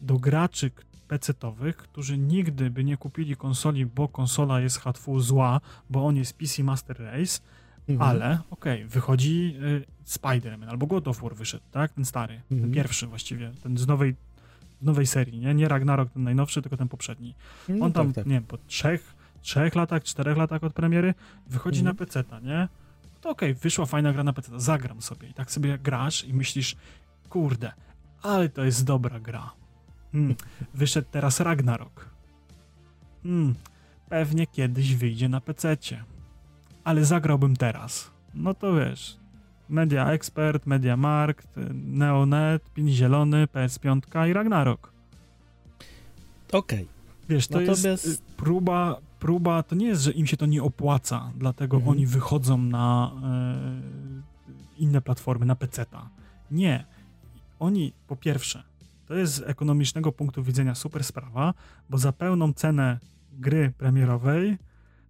[0.00, 0.70] Do graczy
[1.08, 5.60] PC-towych, którzy nigdy by nie kupili konsoli, bo konsola jest hatfu zła,
[5.90, 7.40] bo on jest PC Master Race,
[7.88, 8.10] Mhm.
[8.10, 11.92] ale okej, wychodzi y, Spider-Man albo God of War wyszedł, tak?
[11.92, 12.72] Ten stary, ten Mhm.
[12.74, 14.14] pierwszy właściwie, ten z nowej,
[14.82, 15.54] z nowej serii, nie?
[15.54, 17.34] Nie Ragnarok ten najnowszy, tylko ten poprzedni.
[17.68, 18.26] No On tam, tak, tak.
[18.26, 21.14] nie wiem, po trzech, trzech latach, czterech latach od premiery
[21.46, 21.96] wychodzi Mhm.
[21.96, 22.68] na PC-ta, nie?
[23.20, 25.28] to okej, okay, wyszła fajna gra na PC, zagram sobie.
[25.28, 26.76] I tak sobie grasz i myślisz,
[27.28, 27.72] kurde,
[28.22, 29.50] ale to jest dobra gra.
[30.12, 30.34] Hmm,
[30.74, 32.08] wyszedł teraz Ragnarok.
[33.22, 33.54] Hmm,
[34.08, 36.04] pewnie kiedyś wyjdzie na PC-cie.
[36.84, 38.10] Ale zagrałbym teraz.
[38.34, 39.16] No to wiesz,
[39.68, 44.92] Media Expert, Media Markt, Neonet, Pin Zielony, PS5 i Ragnarok.
[46.52, 46.82] Okej.
[46.82, 46.94] Okay.
[47.28, 47.84] Wiesz, to Natomiast...
[47.84, 51.96] jest y, próba, próba, to nie jest, że im się to nie opłaca, dlatego mhm.
[51.96, 56.08] oni wychodzą na e, inne platformy, na PC-ta.
[56.50, 56.84] Nie.
[57.58, 58.62] Oni, po pierwsze,
[59.06, 61.54] to jest z ekonomicznego punktu widzenia super sprawa,
[61.90, 62.98] bo za pełną cenę
[63.32, 64.58] gry premierowej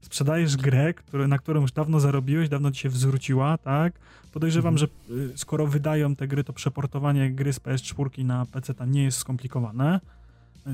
[0.05, 3.93] sprzedajesz grę, który, na którą już dawno zarobiłeś, dawno ci się zwróciła, tak?
[4.33, 4.91] Podejrzewam, mhm.
[5.09, 9.19] że y, skoro wydają te gry, to przeportowanie gry z PS4 na PC nie jest
[9.19, 10.01] skomplikowane.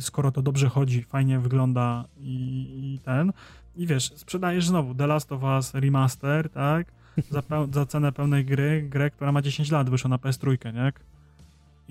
[0.00, 3.32] Skoro to dobrze chodzi, fajnie wygląda i, i ten.
[3.76, 6.86] I wiesz, sprzedajesz znowu The Last of Us Remaster, tak?
[7.30, 10.92] Za, za cenę pełnej gry, grę, która ma 10 lat, wyszła na PS3, nie?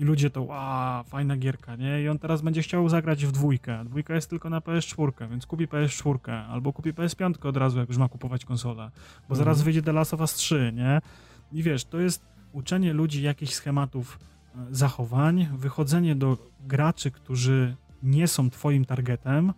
[0.00, 2.02] I ludzie to, wow, fajna gierka, nie?
[2.02, 3.84] I on teraz będzie chciał zagrać w dwójkę.
[3.84, 7.98] Dwójka jest tylko na PS4, więc kupi PS4 albo kupi PS5 od razu, jak już
[7.98, 8.90] ma kupować konsolę.
[9.28, 9.64] Bo zaraz mhm.
[9.64, 11.00] wyjdzie The Last of Us 3, nie?
[11.52, 14.18] I wiesz, to jest uczenie ludzi jakichś schematów
[14.54, 19.52] e, zachowań, wychodzenie do graczy, którzy nie są twoim targetem,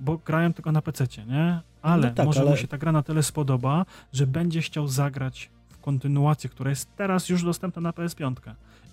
[0.00, 1.60] bo grają tylko na PC, nie?
[1.82, 2.50] Ale no tak, może ale...
[2.50, 6.96] mu się ta gra na tyle spodoba, że będzie chciał zagrać w kontynuację, która jest
[6.96, 8.34] teraz już dostępna na PS5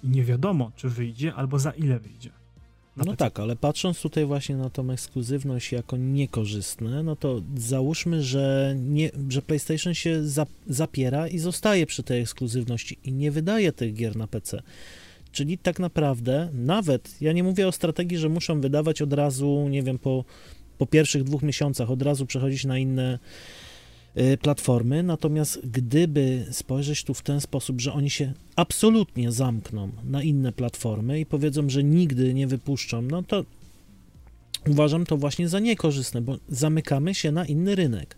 [0.04, 2.30] i nie wiadomo, czy wyjdzie, albo za ile wyjdzie.
[2.98, 3.18] No PC.
[3.18, 9.12] tak, ale patrząc tutaj właśnie na tą ekskluzywność jako niekorzystne, no to załóżmy, że, nie,
[9.30, 10.22] że PlayStation się
[10.68, 14.62] zapiera i zostaje przy tej ekskluzywności i nie wydaje tych gier na PC.
[15.32, 19.84] Czyli tak naprawdę, nawet, ja nie mówię o strategii, że muszą wydawać od razu, nie
[19.84, 20.26] wiem, po,
[20.78, 23.20] po pierwszych dwóch miesiącach, od razu przechodzić na inne
[24.42, 30.52] platformy, natomiast gdyby spojrzeć tu w ten sposób, że oni się absolutnie zamkną na inne
[30.52, 33.46] platformy i powiedzą, że nigdy nie wypuszczą, no to
[34.68, 38.16] uważam to właśnie za niekorzystne, bo zamykamy się na inny rynek.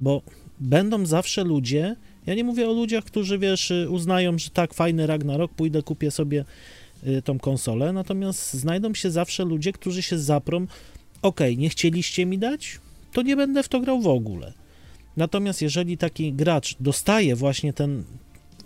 [0.00, 0.22] Bo
[0.60, 5.54] będą zawsze ludzie, ja nie mówię o ludziach, którzy wiesz, uznają, że tak, fajny Ragnarok,
[5.54, 6.44] pójdę, kupię sobie
[7.06, 10.66] y, tą konsolę, natomiast znajdą się zawsze ludzie, którzy się zaprą,
[11.22, 12.78] ok, nie chcieliście mi dać,
[13.12, 14.59] to nie będę w to grał w ogóle.
[15.16, 18.04] Natomiast jeżeli taki gracz dostaje właśnie ten,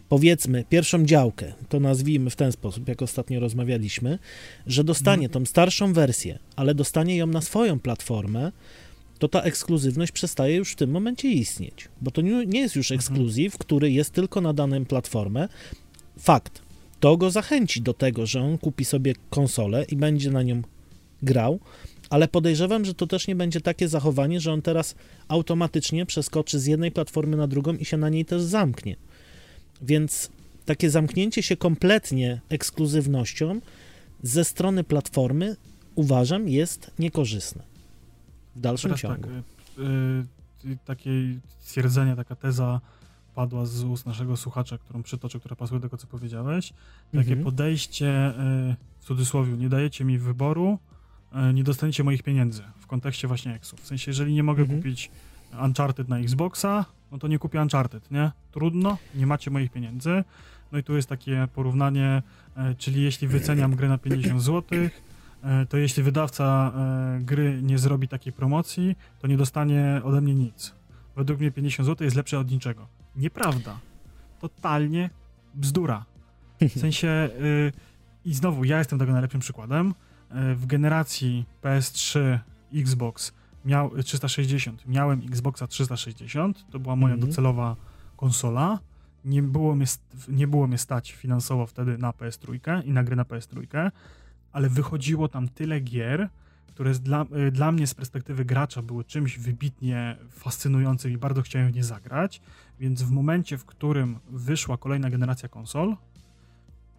[0.08, 4.18] powiedzmy, pierwszą działkę, to nazwijmy w ten sposób, jak ostatnio rozmawialiśmy,
[4.66, 8.52] że dostanie tą starszą wersję, ale dostanie ją na swoją platformę,
[9.18, 12.98] to ta ekskluzywność przestaje już w tym momencie istnieć, bo to nie jest już mhm.
[12.98, 15.48] ekskluzyw, który jest tylko na daną platformę.
[16.18, 16.62] Fakt,
[17.00, 20.62] to go zachęci do tego, że on kupi sobie konsolę i będzie na nią
[21.22, 21.60] grał,
[22.10, 24.94] ale podejrzewam, że to też nie będzie takie zachowanie, że on teraz
[25.28, 28.96] automatycznie przeskoczy z jednej platformy na drugą i się na niej też zamknie.
[29.82, 30.30] Więc
[30.64, 33.60] takie zamknięcie się kompletnie ekskluzywnością
[34.22, 35.56] ze strony platformy
[35.94, 37.62] uważam jest niekorzystne
[38.56, 39.22] w dalszym Teraz ciągu.
[39.22, 39.78] Tak,
[40.64, 41.10] yy, takie
[41.60, 42.80] stwierdzenie, taka teza
[43.34, 46.72] padła z ust naszego słuchacza, którą przytoczę, która pasuje do tego, co powiedziałeś.
[47.12, 47.44] Takie mhm.
[47.44, 48.34] podejście,
[48.68, 50.78] yy, w cudzysłowie, nie dajecie mi wyboru,
[51.54, 53.80] nie dostaniecie moich pieniędzy w kontekście właśnie Exów.
[53.80, 54.80] W sensie, jeżeli nie mogę mhm.
[54.80, 55.10] kupić
[55.64, 58.32] Uncharted na Xboxa, no to nie kupię Uncharted, nie?
[58.52, 60.24] Trudno, nie macie moich pieniędzy.
[60.72, 62.22] No i tu jest takie porównanie,
[62.56, 64.78] e, czyli jeśli wyceniam grę na 50 zł,
[65.42, 66.72] e, to jeśli wydawca
[67.20, 70.74] gry nie zrobi takiej promocji, to nie dostanie ode mnie nic.
[71.16, 72.86] Według mnie 50 zł jest lepsze od niczego.
[73.16, 73.78] Nieprawda.
[74.40, 75.10] Totalnie
[75.54, 76.04] bzdura.
[76.60, 77.28] W sensie,
[78.24, 79.94] i znowu, ja jestem tego najlepszym przykładem
[80.56, 82.38] w generacji PS3,
[82.74, 83.32] Xbox
[83.64, 87.28] miał 360, miałem Xboxa 360, to była moja mm -hmm.
[87.28, 87.76] docelowa
[88.16, 88.78] konsola.
[89.24, 89.86] Nie było, mnie,
[90.28, 93.90] nie było mnie stać finansowo wtedy na PS3 i na gry na PS3,
[94.52, 96.28] ale wychodziło tam tyle gier,
[96.66, 101.72] które dla, y, dla mnie z perspektywy gracza były czymś wybitnie fascynującym i bardzo chciałem
[101.72, 102.40] w nie zagrać,
[102.80, 105.96] więc w momencie, w którym wyszła kolejna generacja konsol,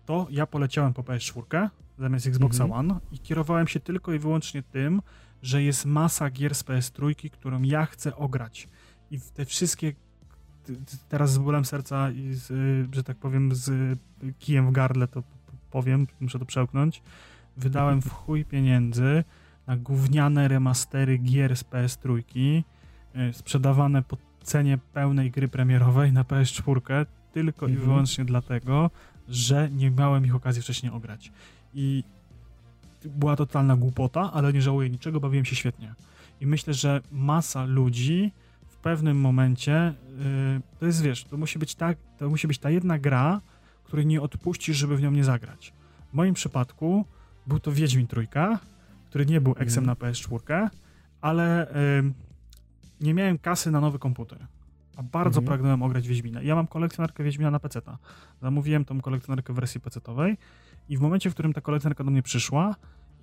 [0.05, 2.79] to ja poleciałem po PS4, zamiast Xboxa mhm.
[2.79, 5.01] One i kierowałem się tylko i wyłącznie tym,
[5.41, 8.67] że jest masa gier z PS3, którą ja chcę ograć.
[9.11, 9.93] I te wszystkie
[11.09, 12.47] teraz z bólem serca i z,
[12.95, 13.99] że tak powiem z
[14.39, 15.23] kijem w gardle to
[15.71, 17.01] powiem, muszę to przełknąć,
[17.57, 19.23] wydałem w chuj pieniędzy
[19.67, 22.21] na gówniane remastery gier z PS3
[23.15, 27.73] y, sprzedawane po cenie pełnej gry premierowej na PS4 tylko mhm.
[27.73, 28.91] i wyłącznie dlatego,
[29.27, 31.31] że nie miałem ich okazji wcześniej ograć.
[31.75, 32.03] I
[33.05, 35.93] była totalna głupota, ale nie żałuję niczego, bawiłem się świetnie.
[36.41, 38.31] I myślę, że masa ludzi
[38.67, 42.69] w pewnym momencie, yy, to jest, wiesz, to musi być tak, to musi być ta
[42.69, 43.41] jedna gra,
[43.83, 45.73] której nie odpuścisz, żeby w nią nie zagrać.
[46.11, 47.05] W moim przypadku
[47.47, 48.59] był to Wiedźmin Trójka,
[49.09, 50.69] który nie był eksem na PS4,
[51.21, 51.67] ale
[52.03, 52.13] yy,
[53.01, 54.47] nie miałem kasy na nowy komputer.
[54.97, 55.45] A bardzo mhm.
[55.45, 56.41] pragnąłem ograć Wiedźmina.
[56.41, 57.79] Ja mam kolekcjonerkę Wiedźmina na PC.
[57.79, 57.95] -ta.
[58.41, 60.37] Zamówiłem tą kolekcjonerkę w wersji PC-owej
[60.89, 62.75] i w momencie, w którym ta kolekcjonerka do mnie przyszła,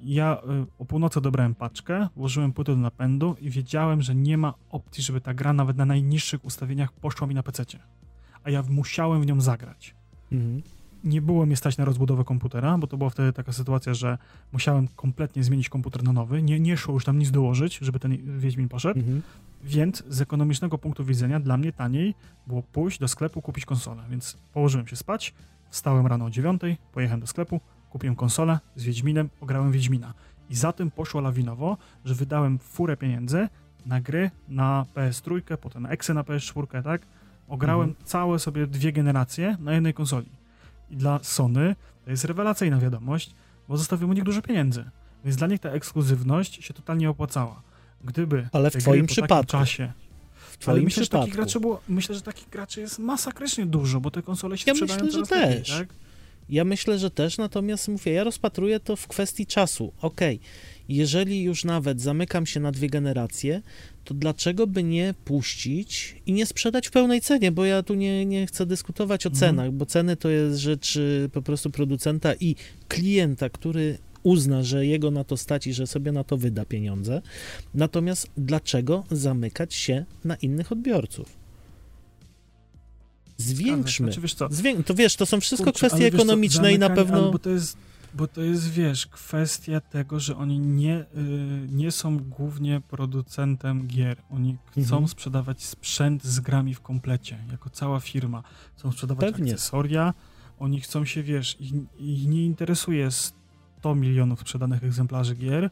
[0.03, 4.55] ja y, o północy dobrałem paczkę, włożyłem płytę do napędu i wiedziałem, że nie ma
[4.71, 7.65] opcji, żeby ta gra nawet na najniższych ustawieniach poszła mi na PC.
[8.45, 9.95] A ja musiałem w nią zagrać.
[10.33, 10.63] Mhm.
[11.05, 14.19] Nie było mnie stać na rozbudowę komputera, bo to była wtedy taka sytuacja, że
[14.53, 16.43] musiałem kompletnie zmienić komputer na nowy.
[16.43, 19.01] Nie, nie szło już tam nic dołożyć, żeby ten Wiedźmin poszedł.
[19.01, 19.23] Mhm.
[19.65, 22.15] Więc z ekonomicznego punktu widzenia dla mnie taniej
[22.47, 24.03] było pójść do sklepu, kupić konsolę.
[24.11, 25.35] Więc położyłem się spać,
[25.73, 26.63] wstałem rano o 9,
[26.93, 27.61] pojechałem do sklepu,
[27.91, 30.15] kupiłem konsolę z Wiedźminem, ograłem Wiedźmina.
[30.51, 33.49] I za tym poszło lawinowo, że wydałem furę pieniędzy
[33.87, 37.03] na gry na PS3, potem na Exe na PS4, tak?
[37.49, 38.07] Ograłem mhm.
[38.07, 40.29] całe sobie dwie generacje na jednej konsoli.
[40.91, 43.35] I dla Sony to jest rewelacyjna wiadomość,
[43.69, 44.85] bo zostawił mu nich dużo pieniędzy.
[45.25, 47.63] Więc dla nich ta ekskluzywność się totalnie opłacała.
[48.05, 49.53] Gdyby Ale w twoim przypadku.
[49.53, 49.93] czasie
[50.71, 51.27] Ale myślę, przypadku.
[51.27, 54.65] Że takich graczy było, myślę, że takich graczy jest masakrycznie dużo, bo te konsole się
[54.67, 55.69] ja sprzedają myślę, że też.
[55.69, 55.89] Lepiej, tak?
[56.49, 59.93] Ja myślę, że też, natomiast mówię, ja rozpatruję to w kwestii czasu.
[60.01, 60.49] Okej, okay.
[60.89, 63.63] jeżeli już nawet zamykam się na dwie generacje,
[64.05, 68.27] to dlaczego by nie puścić i nie sprzedać w pełnej cenie, bo ja tu nie,
[68.27, 69.41] nie chcę dyskutować o mhm.
[69.41, 72.57] cenach, bo ceny to jest rzecz y, po prostu producenta i
[72.89, 77.23] klienta, który uzna, że jego na to stać i że sobie na to wyda pieniądze.
[77.75, 81.43] Natomiast dlaczego zamykać się na innych odbiorców?
[83.37, 84.07] Zwiększmy.
[84.07, 84.85] Znaczy, wiesz Zwię...
[84.85, 87.33] To wiesz, to są wszystko Kurczę, kwestie ekonomiczne co, i na pewno.
[87.33, 87.77] Bo to jest
[88.15, 91.05] bo to jest, wiesz, kwestia tego, że oni nie, y,
[91.69, 94.17] nie są głównie producentem gier.
[94.31, 95.09] Oni chcą mhm.
[95.09, 98.43] sprzedawać sprzęt z grami w komplecie, jako cała firma.
[98.77, 99.53] Chcą sprzedawać Pewnie.
[99.53, 100.15] akcesoria,
[100.59, 103.11] oni chcą się, wiesz, ich, ich nie interesuje
[103.83, 105.71] 100 milionów sprzedanych egzemplarzy gier,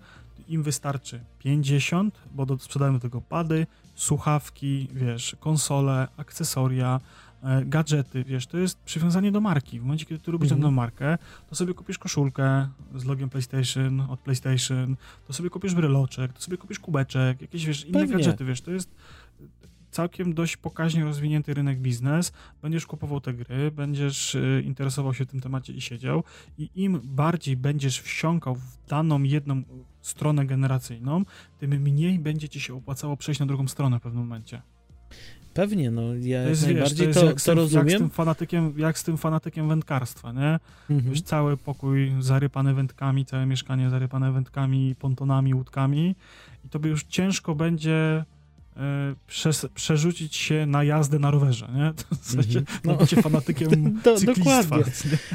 [0.49, 7.01] im wystarczy 50, bo do, sprzedają do tego pady, słuchawki, wiesz, konsole, akcesoria,
[7.43, 9.81] e, gadżety, wiesz, to jest przywiązanie do marki.
[9.81, 10.75] W momencie, kiedy ty lubisz mhm.
[10.75, 14.97] markę, to sobie kupisz koszulkę z logiem PlayStation, od PlayStation,
[15.27, 18.17] to sobie kupisz bryloczek, to sobie kupisz kubeczek, jakieś, wiesz, inne Pewnie.
[18.17, 18.91] gadżety, wiesz, to jest
[19.91, 22.32] całkiem dość pokaźnie rozwinięty rynek biznes,
[22.62, 26.24] będziesz kupował te gry, będziesz y, interesował się tym temacie i siedział
[26.59, 29.62] i im bardziej będziesz wsiąkał w daną jedną
[30.03, 31.24] stronę generacyjną,
[31.59, 34.62] tym mniej będzie ci się opłacało przejść na drugą stronę w pewnym momencie.
[35.55, 37.88] Pewnie, no ja to jest, najbardziej wiesz, to, to, to tym, rozumiem.
[37.88, 40.59] Jak z, tym fanatykiem, jak z tym fanatykiem wędkarstwa, nie?
[40.91, 41.11] Mhm.
[41.11, 46.16] Wiesz, cały pokój zarypany wędkami, całe mieszkanie zarypane wędkami, pontonami, łódkami
[46.64, 48.24] i to by już ciężko będzie
[48.77, 49.14] E,
[49.75, 51.93] przerzucić się na jazdę na rowerze, nie?
[51.97, 52.81] To w sensie, mm -hmm.
[52.85, 53.71] no, bycie fanatykiem
[54.05, 54.85] do, Dokładnie,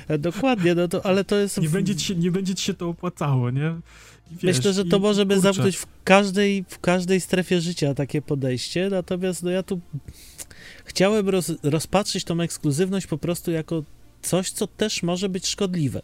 [0.09, 0.17] nie?
[0.17, 1.61] dokładnie no to, ale to jest...
[1.61, 3.75] Nie będzie, ci się, nie będzie ci się to opłacało, nie?
[4.31, 8.89] Wiesz, Myślę, że to może by zamknąć w każdej, w każdej strefie życia takie podejście,
[8.89, 9.79] natomiast no ja tu
[10.86, 13.83] chciałem roz, rozpatrzyć tą ekskluzywność po prostu jako
[14.26, 16.01] coś, co też może być szkodliwe,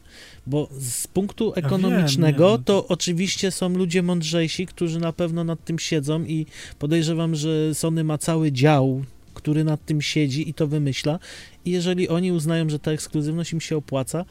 [0.48, 5.66] bo z punktu ekonomicznego ja wiem, to oczywiście są ludzie mądrzejsi, którzy na pewno nad
[5.66, 6.46] tym siedzą i
[6.80, 9.04] podejrzewam, że Sony ma cały dział,
[9.34, 11.20] który nad tym siedzi i to wymyśla.
[11.66, 14.26] I jeżeli oni uznają, że ta ekskluzywność im się opłaca,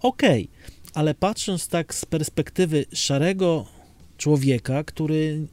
[0.00, 0.90] okej, okay.
[0.94, 3.66] ale patrząc tak z perspektywy szarego
[4.18, 5.46] człowieka, który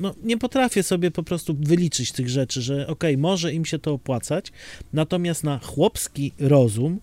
[0.00, 3.78] no, nie potrafię sobie po prostu wyliczyć tych rzeczy, że okej, okay, może im się
[3.78, 4.52] to opłacać,
[4.92, 7.00] natomiast na chłopski rozum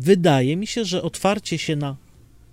[0.00, 1.96] wydaje mi się, że otwarcie się na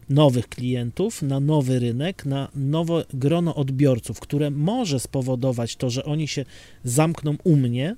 [0.09, 6.27] nowych klientów, na nowy rynek, na nowe grono odbiorców, które może spowodować to, że oni
[6.27, 6.45] się
[6.83, 7.95] zamkną u mnie,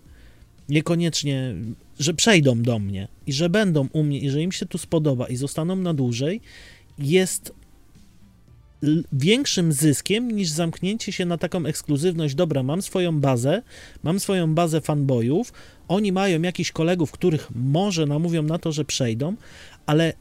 [0.70, 1.56] niekoniecznie,
[2.00, 5.28] że przejdą do mnie i że będą u mnie i że im się tu spodoba
[5.28, 6.42] i zostaną na dłużej,
[7.00, 7.54] jest
[9.14, 12.36] większym zyskiem niż zamknięcie się na taką ekskluzywność.
[12.36, 13.62] Dobra, mam swoją bazę,
[14.04, 15.54] mam swoją bazę fanboyów,
[15.88, 19.36] oni mają jakichś kolegów, których może namówią na to, że przejdą,
[19.86, 20.14] ale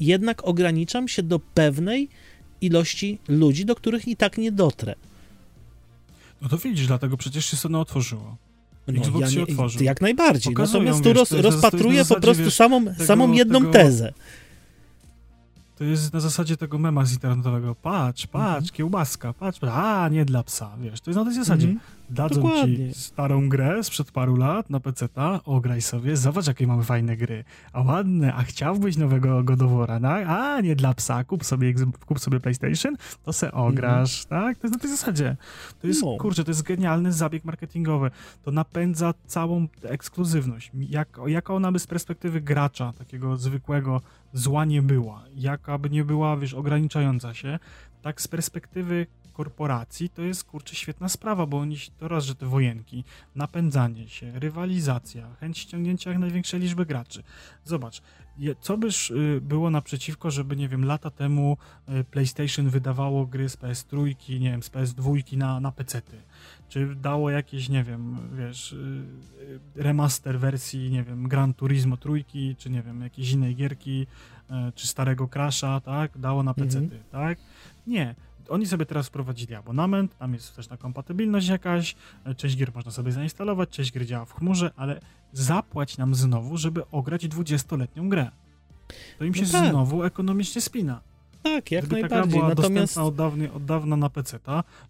[0.00, 2.08] jednak ograniczam się do pewnej
[2.60, 4.94] ilości ludzi, do których i tak nie dotrę.
[6.42, 8.36] No to widzisz, dlatego przecież się Sony otworzyło.
[8.86, 9.82] No, Xbox ja się otworzył.
[9.82, 10.52] Jak najbardziej.
[10.52, 14.12] Pokazują, Natomiast tu roz, rozpatruję po prostu samą, samą jedną tego, tezę
[15.80, 17.74] to jest na zasadzie tego mema z internetowego.
[17.74, 18.76] Patrz, patrz, mhm.
[18.76, 21.00] kiełbaska, patrz, a nie dla psa, wiesz.
[21.00, 21.68] To jest na tej zasadzie.
[21.68, 21.86] Mhm.
[22.10, 22.92] Dadzą Dokładnie.
[22.92, 27.44] ci starą grę sprzed paru lat na PC-ta, ograj sobie, zobacz jakie mamy fajne gry.
[27.72, 30.26] A ładne, a chciałbyś nowego Godowora, tak?
[30.28, 31.74] A nie dla psa, kup sobie,
[32.06, 34.42] kup sobie PlayStation, to se ograsz, mhm.
[34.42, 34.58] tak?
[34.58, 35.36] To jest na tej zasadzie.
[35.80, 36.16] To jest, no.
[36.16, 38.10] kurczę, to jest genialny zabieg marketingowy.
[38.42, 40.70] To napędza całą ekskluzywność.
[40.74, 44.00] Jak, jaka ona by z perspektywy gracza, takiego zwykłego,
[44.32, 47.58] zła nie była, jaka by nie była, wiesz, ograniczająca się,
[48.02, 52.46] tak z perspektywy korporacji to jest, kurczę, świetna sprawa, bo oni to raz, że te
[52.46, 53.04] wojenki,
[53.34, 57.22] napędzanie się, rywalizacja, chęć ściągnięcia jak największej liczby graczy.
[57.64, 58.02] Zobacz,
[58.60, 61.56] co byś y, było naprzeciwko, żeby, nie wiem, lata temu
[61.88, 66.16] y, PlayStation wydawało gry z PS3, nie wiem, z PS2 na, na PC-ty?
[66.68, 72.70] Czy dało jakieś, nie wiem, wiesz, y, remaster wersji, nie wiem, Gran Turismo trójki, czy
[72.70, 74.06] nie wiem, jakiejś innej gierki,
[74.74, 76.18] czy starego Crasha, tak?
[76.18, 77.02] Dało na PC-ty, mhm.
[77.10, 77.38] tak?
[77.86, 78.14] Nie
[78.50, 81.96] oni sobie teraz wprowadzili abonament, tam jest też na kompatybilność jakaś,
[82.36, 85.00] część gier można sobie zainstalować, część gier działa w chmurze, ale
[85.32, 88.30] zapłać nam znowu, żeby ograć 20-letnią grę.
[89.18, 89.70] To im się no tak.
[89.70, 91.00] znowu ekonomicznie spina.
[91.42, 92.38] Tak, jak Gdyby najbardziej.
[92.38, 92.98] była Natomiast...
[92.98, 94.38] od dawna, od dawna na PC,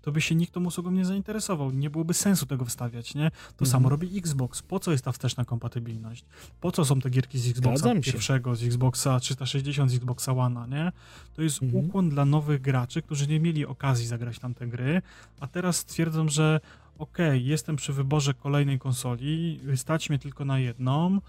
[0.02, 1.70] to by się nikt tą usługą nie zainteresował.
[1.70, 3.30] Nie byłoby sensu tego wstawiać, nie?
[3.30, 3.70] To mhm.
[3.70, 4.62] samo robi Xbox.
[4.62, 6.24] Po co jest ta wsteczna kompatybilność?
[6.60, 10.92] Po co są te gierki z Xboxa pierwszego, z Xboxa 360, z Xboxa One, nie?
[11.36, 11.84] To jest mhm.
[11.84, 15.02] ukłon dla nowych graczy, którzy nie mieli okazji zagrać tam te gry,
[15.40, 16.60] a teraz stwierdzą, że
[16.98, 21.20] okej, okay, jestem przy wyborze kolejnej konsoli, stać mnie tylko na jedną,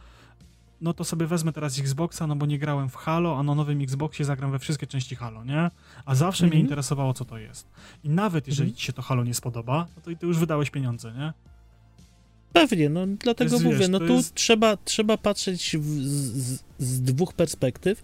[0.82, 3.82] no to sobie wezmę teraz Xboxa, no bo nie grałem w Halo, a na nowym
[3.82, 5.69] Xboxie zagram we wszystkie części Halo, nie?
[6.05, 6.61] A zawsze mnie mhm.
[6.61, 7.67] interesowało, co to jest.
[8.03, 8.77] I nawet jeżeli mhm.
[8.77, 11.34] ci się to Halo nie spodoba, no to i ty już wydałeś pieniądze, nie?
[12.53, 14.36] Pewnie, no dlatego jest, mówię, wiesz, no tu jest...
[14.36, 18.03] trzeba, trzeba patrzeć w, z, z, dwóch perspektyw,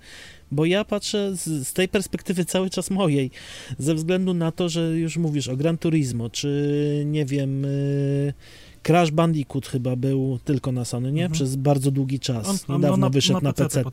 [0.51, 3.31] bo ja patrzę z, z, tej perspektywy cały czas mojej,
[3.77, 7.63] ze względu na to, że już mówisz o Gran Turismo, czy nie wiem...
[7.63, 8.33] Yy
[8.87, 11.23] Crash Bandicoot chyba był tylko na Sony, nie?
[11.23, 11.31] Mhm.
[11.31, 12.47] Przez bardzo długi czas.
[12.47, 13.83] On, niedawno on na, wyszedł na, na PC.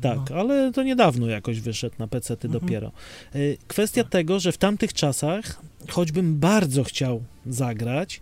[0.00, 0.36] tak, no.
[0.36, 2.52] ale to niedawno jakoś wyszedł na PC mhm.
[2.52, 2.92] dopiero.
[3.34, 4.12] Y, kwestia tak.
[4.12, 8.20] tego, że w tamtych czasach, choćbym bardzo chciał zagrać,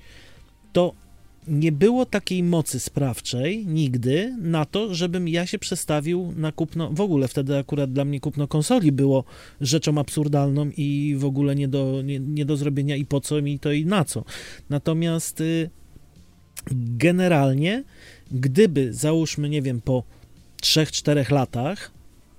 [0.72, 0.92] to
[1.46, 6.90] nie było takiej mocy sprawczej nigdy na to, żebym ja się przestawił na kupno.
[6.90, 9.24] W ogóle wtedy akurat dla mnie kupno konsoli było
[9.60, 13.58] rzeczą absurdalną i w ogóle nie do, nie, nie do zrobienia i po co mi
[13.58, 14.24] to i na co.
[14.70, 15.70] Natomiast y,
[16.72, 17.84] generalnie,
[18.32, 20.02] gdyby załóżmy, nie wiem, po
[20.62, 21.90] 3-4 latach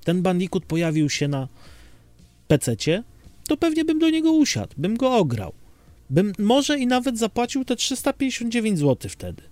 [0.03, 1.47] ten Bandicoot pojawił się na
[2.47, 2.75] PC,
[3.47, 5.53] to pewnie bym do niego usiadł, bym go ograł
[6.09, 9.43] bym może i nawet zapłacił te 359 zł wtedy.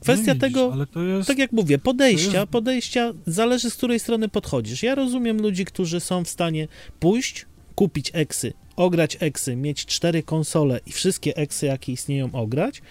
[0.00, 0.86] Kwestia widzisz, tego,
[1.16, 2.50] jest, tak jak mówię, podejścia, jest...
[2.50, 4.82] podejścia zależy z której strony podchodzisz.
[4.82, 6.68] Ja rozumiem ludzi, którzy są w stanie
[7.00, 12.82] pójść, kupić eksy, ograć eksy, mieć cztery konsole i wszystkie eksy, jakie istnieją, ograć.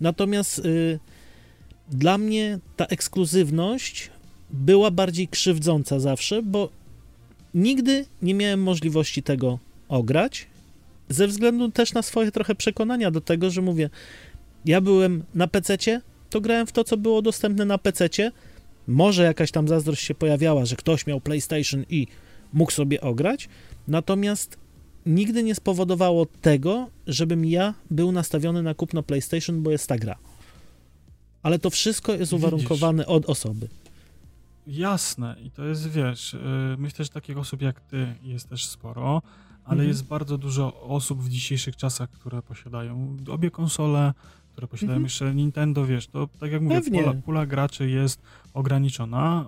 [0.00, 0.98] Natomiast y,
[1.88, 4.10] dla mnie ta ekskluzywność
[4.50, 6.68] była bardziej krzywdząca zawsze, bo
[7.54, 9.58] nigdy nie miałem możliwości tego
[9.88, 10.46] ograć
[11.10, 13.90] ze względu też na swoje trochę przekonania do tego, że mówię,
[14.64, 15.76] ja byłem na PC,
[16.30, 18.08] to grałem w to, co było dostępne na PC.
[18.86, 22.06] Może jakaś tam zazdrość się pojawiała, że ktoś miał PlayStation i
[22.52, 23.48] mógł sobie ograć,
[23.88, 24.58] natomiast
[25.06, 30.16] nigdy nie spowodowało tego, żebym ja był nastawiony na kupno PlayStation, bo jest ta gra.
[31.42, 33.16] Ale to wszystko jest uwarunkowane Widzisz.
[33.16, 33.68] od osoby.
[34.66, 36.38] Jasne, i to jest, wiesz, y,
[36.78, 39.22] myślę, że takich osób jak ty jest też sporo
[39.64, 39.88] ale mhm.
[39.88, 44.14] jest bardzo dużo osób w dzisiejszych czasach, które posiadają obie konsole,
[44.52, 45.04] które posiadają mhm.
[45.04, 48.22] jeszcze Nintendo, wiesz, to tak jak mówię, pula, pula, graczy jest
[48.54, 49.46] ograniczona,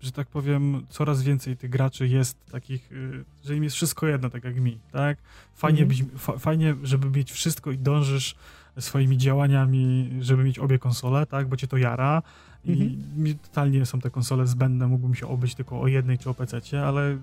[0.00, 4.06] y, że tak powiem, coraz więcej tych graczy jest takich, y, że im jest wszystko
[4.06, 5.18] jedno, tak jak mi, tak?
[5.54, 5.88] Fajnie, mhm.
[5.88, 8.34] być, fa, fajnie żeby mieć wszystko i dążysz
[8.80, 12.22] swoimi działaniami, żeby mieć obie konsole, tak, bo cię to jara,
[12.64, 13.22] i mhm.
[13.22, 16.60] mi totalnie są te konsole zbędne, mógłbym się obyć tylko o jednej czy o PC,
[16.86, 17.18] ale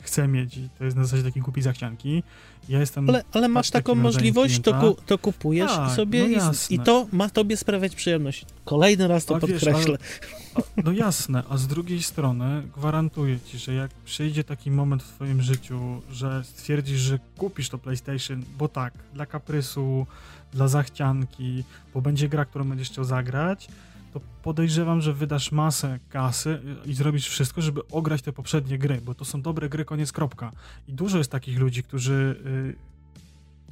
[0.00, 2.22] chcę mieć i to jest na zasadzie takiej kupi zachcianki.
[2.68, 3.08] Ja jestem.
[3.08, 7.06] Ale, ale masz taką możliwość, to, ku, to kupujesz tak, sobie no i, i, to
[7.12, 8.46] ma tobie sprawiać przyjemność.
[8.64, 9.98] Kolejny raz to a podkreślę.
[9.98, 10.20] Wiesz,
[10.54, 15.14] a, no jasne, a z drugiej strony gwarantuję ci, że jak przyjdzie taki moment w
[15.14, 20.06] twoim życiu, że stwierdzisz, że kupisz to PlayStation, bo tak, dla kaprysu,
[20.52, 21.64] dla zachcianki,
[21.94, 23.68] bo będzie gra, którą będziesz chciał zagrać,
[24.14, 29.14] to podejrzewam, że wydasz masę kasy i zrobisz wszystko, żeby ograć te poprzednie gry, bo
[29.14, 30.52] to są dobre gry, koniec kropka.
[30.88, 32.93] I dużo jest takich ludzi, którzy y,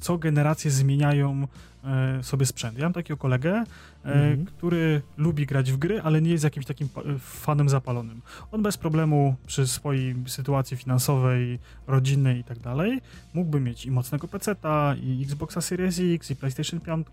[0.03, 1.47] co generację zmieniają
[1.83, 2.77] e, sobie sprzęt.
[2.77, 3.63] Ja mam takiego kolegę, e,
[4.03, 4.45] mhm.
[4.45, 6.89] który lubi grać w gry, ale nie jest jakimś takim
[7.19, 8.21] fanem zapalonym.
[8.51, 13.01] On bez problemu przy swojej sytuacji finansowej, rodzinnej i tak dalej,
[13.33, 17.07] mógłby mieć i mocnego PC-a, i Xboxa Series X, i PlayStation 5,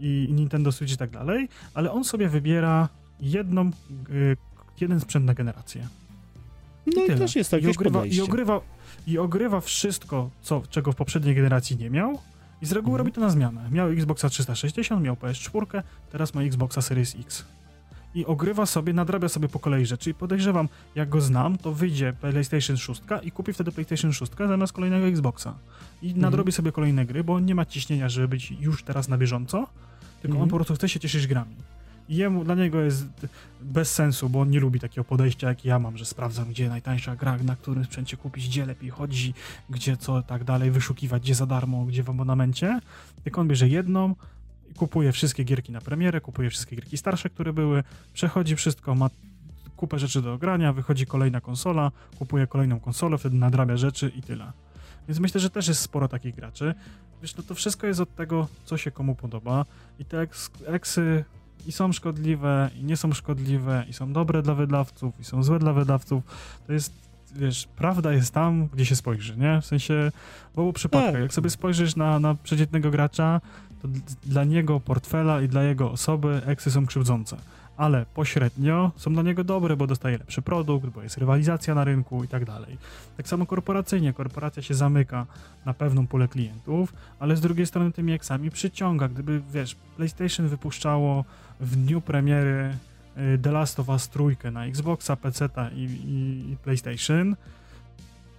[0.00, 2.88] i Nintendo Switch i tak dalej, ale on sobie wybiera
[3.20, 3.70] jedną, e,
[4.80, 5.88] jeden sprzęt na generację.
[6.86, 8.60] No i, i też jest jakieś I ogrywa, i ogrywa,
[9.06, 12.18] I ogrywa wszystko, co, czego w poprzedniej generacji nie miał
[12.62, 12.98] i z reguły mhm.
[12.98, 13.70] robi to na zmianę.
[13.70, 15.82] Miał Xboxa 360, miał PS4,
[16.12, 17.44] teraz ma Xboxa Series X.
[18.14, 22.12] I ogrywa sobie, nadrabia sobie po kolei rzeczy i podejrzewam, jak go znam, to wyjdzie
[22.12, 25.54] PlayStation 6 i kupi wtedy PlayStation 6 zamiast kolejnego Xboxa.
[26.02, 26.22] I mhm.
[26.22, 29.66] nadrobi sobie kolejne gry, bo nie ma ciśnienia, żeby być już teraz na bieżąco,
[30.22, 30.42] tylko mhm.
[30.42, 31.56] on po prostu chce się cieszyć grami
[32.10, 33.06] jemu, dla niego jest
[33.62, 37.16] bez sensu, bo on nie lubi takiego podejścia, jak ja mam, że sprawdzam, gdzie najtańsza
[37.16, 39.34] gra, na którym sprzęcie kupić, gdzie lepiej chodzi,
[39.70, 42.80] gdzie co tak dalej, wyszukiwać, gdzie za darmo, gdzie w abonamencie.
[43.24, 44.14] Tylko on bierze jedną,
[44.76, 47.82] kupuje wszystkie gierki na premierę, kupuje wszystkie gierki starsze, które były,
[48.12, 49.10] przechodzi wszystko, ma
[49.76, 54.52] kupę rzeczy do ogrania, wychodzi kolejna konsola, kupuje kolejną konsolę, wtedy nadrabia rzeczy i tyle.
[55.08, 56.74] Więc myślę, że też jest sporo takich graczy.
[57.22, 59.64] Wiesz, no to wszystko jest od tego, co się komu podoba
[59.98, 60.26] i te
[60.66, 61.24] eksy
[61.66, 65.58] i są szkodliwe, i nie są szkodliwe, i są dobre dla wydawców, i są złe
[65.58, 66.22] dla wydawców.
[66.66, 66.92] To jest,
[67.36, 69.60] wiesz, prawda jest tam, gdzie się spojrzy, nie?
[69.60, 70.12] W sensie
[70.54, 71.12] w obu przypadkach.
[71.12, 71.22] Tak.
[71.22, 73.40] Jak sobie spojrzysz na, na przeciętnego gracza,
[73.82, 73.88] to
[74.26, 77.36] dla niego portfela i dla jego osoby eksy są krzywdzące
[77.80, 82.24] ale pośrednio są dla niego dobre, bo dostaje lepszy produkt, bo jest rywalizacja na rynku
[82.24, 82.78] i tak dalej.
[83.16, 85.26] Tak samo korporacyjnie, korporacja się zamyka
[85.64, 89.08] na pewną pulę klientów, ale z drugiej strony tymi eksami przyciąga.
[89.08, 91.24] Gdyby, wiesz, PlayStation wypuszczało
[91.60, 92.76] w dniu premiery
[93.34, 97.36] y, The Last of Us trójkę na Xboxa, PC i, i, i PlayStation,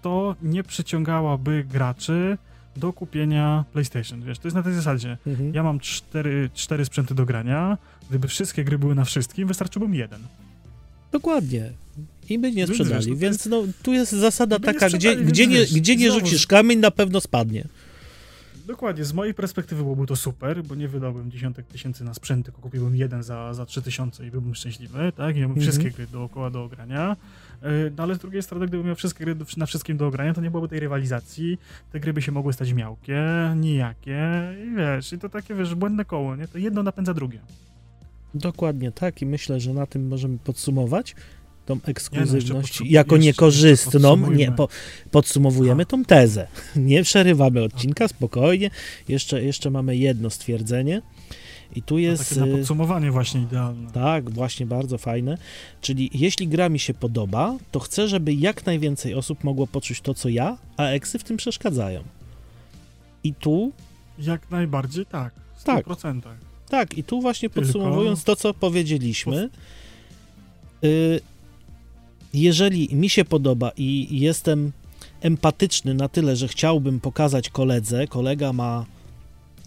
[0.01, 2.37] to nie przyciągałaby graczy
[2.75, 4.23] do kupienia PlayStation.
[4.23, 5.17] Wiesz, to jest na tej zasadzie.
[5.27, 5.53] Mhm.
[5.53, 7.77] Ja mam cztery, cztery sprzęty do grania.
[8.09, 10.21] Gdyby wszystkie gry były na wszystkim, wystarczyłby mi jeden.
[11.11, 11.71] Dokładnie.
[12.29, 13.05] I by nie sprzedali.
[13.05, 16.91] Wiesz, więc no, tu jest zasada taka, gdzie, gdzie, nie, gdzie nie rzucisz kamień, na
[16.91, 17.67] pewno spadnie.
[18.67, 22.61] Dokładnie, z mojej perspektywy byłoby to super, bo nie wydałbym dziesiątek tysięcy na sprzęt, tylko
[22.61, 25.35] kupiłbym jeden za, za 3000 i byłbym szczęśliwy, tak?
[25.35, 25.61] I miałbym -hmm.
[25.61, 27.17] wszystkie gry dookoła do ogrania.
[27.61, 30.41] E, no ale z drugiej strony, gdybym miał wszystkie gry na wszystkim do ogrania, to
[30.41, 31.57] nie byłoby tej rywalizacji,
[31.91, 33.23] te gry by się mogły stać miałkie,
[33.55, 34.29] nijakie
[34.65, 36.47] i wiesz, i to takie, wiesz, błędne koło, nie?
[36.47, 37.39] To jedno napędza drugie.
[38.33, 41.15] Dokładnie tak i myślę, że na tym możemy podsumować
[41.65, 44.31] tą ekskluzywność nie, no, jako niekorzystną.
[44.31, 44.67] Nie, po,
[45.11, 46.47] podsumowujemy tą tezę.
[46.75, 48.69] Nie przerywamy odcinka, spokojnie.
[49.07, 51.01] Jeszcze, jeszcze mamy jedno stwierdzenie.
[51.75, 52.29] I tu jest.
[52.29, 53.91] takie na y, podsumowanie właśnie idealne.
[53.91, 55.37] Tak, właśnie bardzo fajne.
[55.81, 60.13] Czyli jeśli gra mi się podoba, to chcę, żeby jak najwięcej osób mogło poczuć to,
[60.13, 62.03] co ja, a eksy w tym przeszkadzają.
[63.23, 63.71] I tu.
[64.19, 65.33] Jak najbardziej tak.
[65.55, 66.21] W 100%.
[66.21, 66.37] Tak.
[66.69, 67.67] Tak, i tu właśnie Tylko...
[67.67, 69.49] podsumowując to, co powiedzieliśmy,
[70.83, 71.19] y,
[72.33, 74.71] jeżeli mi się podoba i jestem
[75.21, 78.85] empatyczny na tyle, że chciałbym pokazać koledze, kolega ma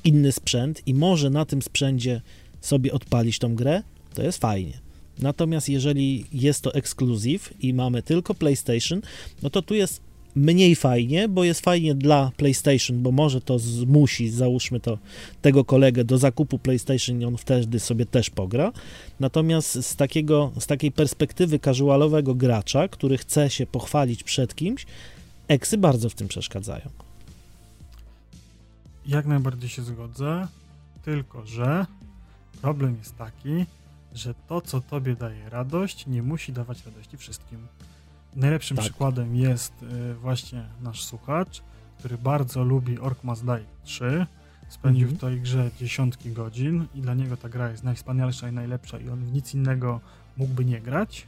[0.05, 2.20] inny sprzęt i może na tym sprzęcie
[2.61, 3.82] sobie odpalić tą grę,
[4.14, 4.78] to jest fajnie.
[5.18, 9.00] Natomiast jeżeli jest to ekskluzyw i mamy tylko PlayStation,
[9.42, 10.00] no to tu jest
[10.34, 14.98] mniej fajnie, bo jest fajnie dla PlayStation, bo może to zmusi, załóżmy to,
[15.42, 18.72] tego kolegę do zakupu PlayStation i on wtedy sobie też pogra.
[19.20, 24.86] Natomiast z, takiego, z takiej perspektywy casualowego gracza, który chce się pochwalić przed kimś,
[25.48, 27.03] eksy bardzo w tym przeszkadzają.
[29.07, 30.48] Jak najbardziej się zgodzę,
[31.02, 31.86] tylko że
[32.62, 33.66] problem jest taki,
[34.12, 37.59] że to, co tobie daje radość, nie musi dawać radości wszystkim.
[38.36, 38.84] Najlepszym tak.
[38.84, 41.62] przykładem jest y, właśnie nasz słuchacz,
[41.98, 44.26] który bardzo lubi Ork Must Die 3.
[44.68, 45.18] Spędził mhm.
[45.18, 49.09] w tej grze dziesiątki godzin i dla niego ta gra jest najwspanialsza i najlepsza i
[49.09, 50.00] on w nic innego
[50.36, 51.26] mógłby nie grać.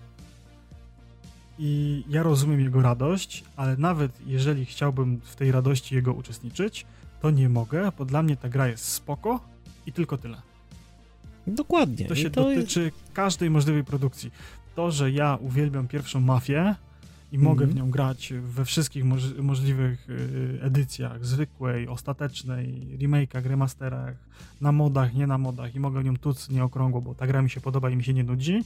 [1.59, 6.87] I ja rozumiem jego radość, ale nawet jeżeli chciałbym w tej radości jego uczestniczyć,
[7.21, 9.41] to nie mogę, bo dla mnie ta gra jest spoko
[9.87, 10.43] i tylko tyle.
[11.47, 12.07] Dokładnie.
[12.07, 12.97] To się to dotyczy jest...
[13.13, 14.31] każdej możliwej produkcji.
[14.75, 16.75] To, że ja uwielbiam pierwszą mafię,
[17.33, 23.47] i mogę mm w nią grać we wszystkich moż możliwych y, edycjach, zwykłej, ostatecznej, remake'ach,
[23.47, 24.15] remasterach,
[24.61, 27.51] na modach, nie na modach i mogę w nią tuc nieokrągło, bo ta gra mi
[27.51, 28.63] się podoba i mi się nie nudzi,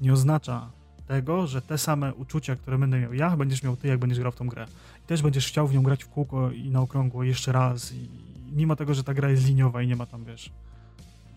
[0.00, 0.70] nie oznacza
[1.06, 4.32] tego, że te same uczucia, które będę miał ja, będziesz miał ty, jak będziesz grał
[4.32, 4.66] w tą grę.
[5.06, 8.08] Też będziesz chciał w nią grać w kółko i na okrągło jeszcze raz i
[8.52, 10.50] mimo tego, że ta gra jest liniowa i nie ma tam, wiesz,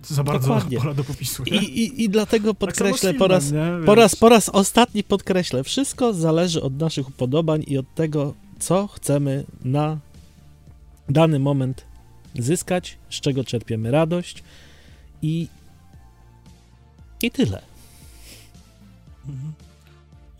[0.03, 0.77] za bardzo Dokładnie.
[0.77, 1.43] pola do popisu.
[1.43, 3.53] I, i, I dlatego tak podkreślę tak po, raz,
[3.85, 8.87] po, raz, po raz ostatni podkreślę, wszystko zależy od naszych upodobań i od tego, co
[8.87, 9.97] chcemy na
[11.09, 11.85] dany moment
[12.35, 14.43] zyskać, z czego czerpiemy radość
[15.21, 15.47] i
[17.21, 17.61] i tyle.
[19.27, 19.53] Mhm.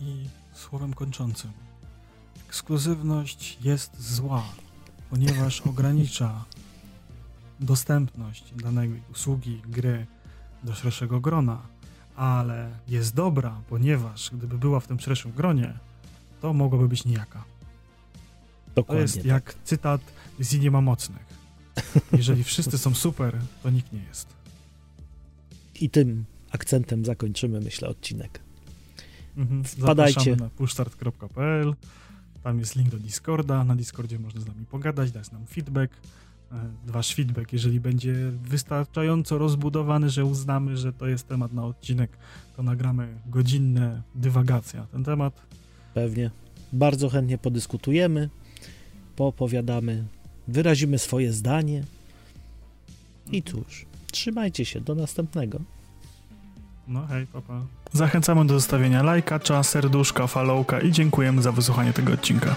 [0.01, 1.51] I słowem kończącym.
[2.49, 4.43] Ekskluzywność jest zła,
[5.09, 6.45] ponieważ ogranicza
[7.59, 10.05] dostępność danej usługi, gry
[10.63, 11.61] do szerszego grona,
[12.15, 15.73] ale jest dobra, ponieważ gdyby była w tym szerszym gronie,
[16.41, 17.43] to mogłaby być nijaka.
[18.76, 19.26] Dokładnie To jest tak.
[19.26, 20.01] jak cytat
[20.39, 21.26] z nie ma mocnych.
[22.11, 24.27] Jeżeli wszyscy są super, to nikt nie jest.
[25.81, 28.39] I tym akcentem zakończymy, myślę, odcinek.
[29.38, 29.63] Mhm.
[29.63, 30.35] Wpadajcie.
[30.35, 31.76] Na pushstart.pl.
[32.44, 33.64] Tam jest link do Discorda.
[33.64, 35.94] Na Discordzie można z nami pogadać, dać nam feedback.
[36.52, 42.18] E, Wasz feedback, jeżeli będzie wystarczająco rozbudowany, że uznamy, że to jest temat na odcinek,
[42.57, 45.41] to nagramy godzinne dywagacje na ten temat.
[45.94, 46.32] Pewnie.
[46.74, 48.30] Bardzo chętnie podyskutujemy,
[49.16, 50.06] poopowiadamy,
[50.48, 51.84] wyrazimy swoje zdanie.
[53.32, 55.60] I cóż, trzymajcie się, do następnego.
[56.90, 57.61] No hej, papa.
[57.94, 62.56] Zachęcamy do zostawienia lajka, serduszka, followka i dziękujemy za wysłuchanie tego odcinka.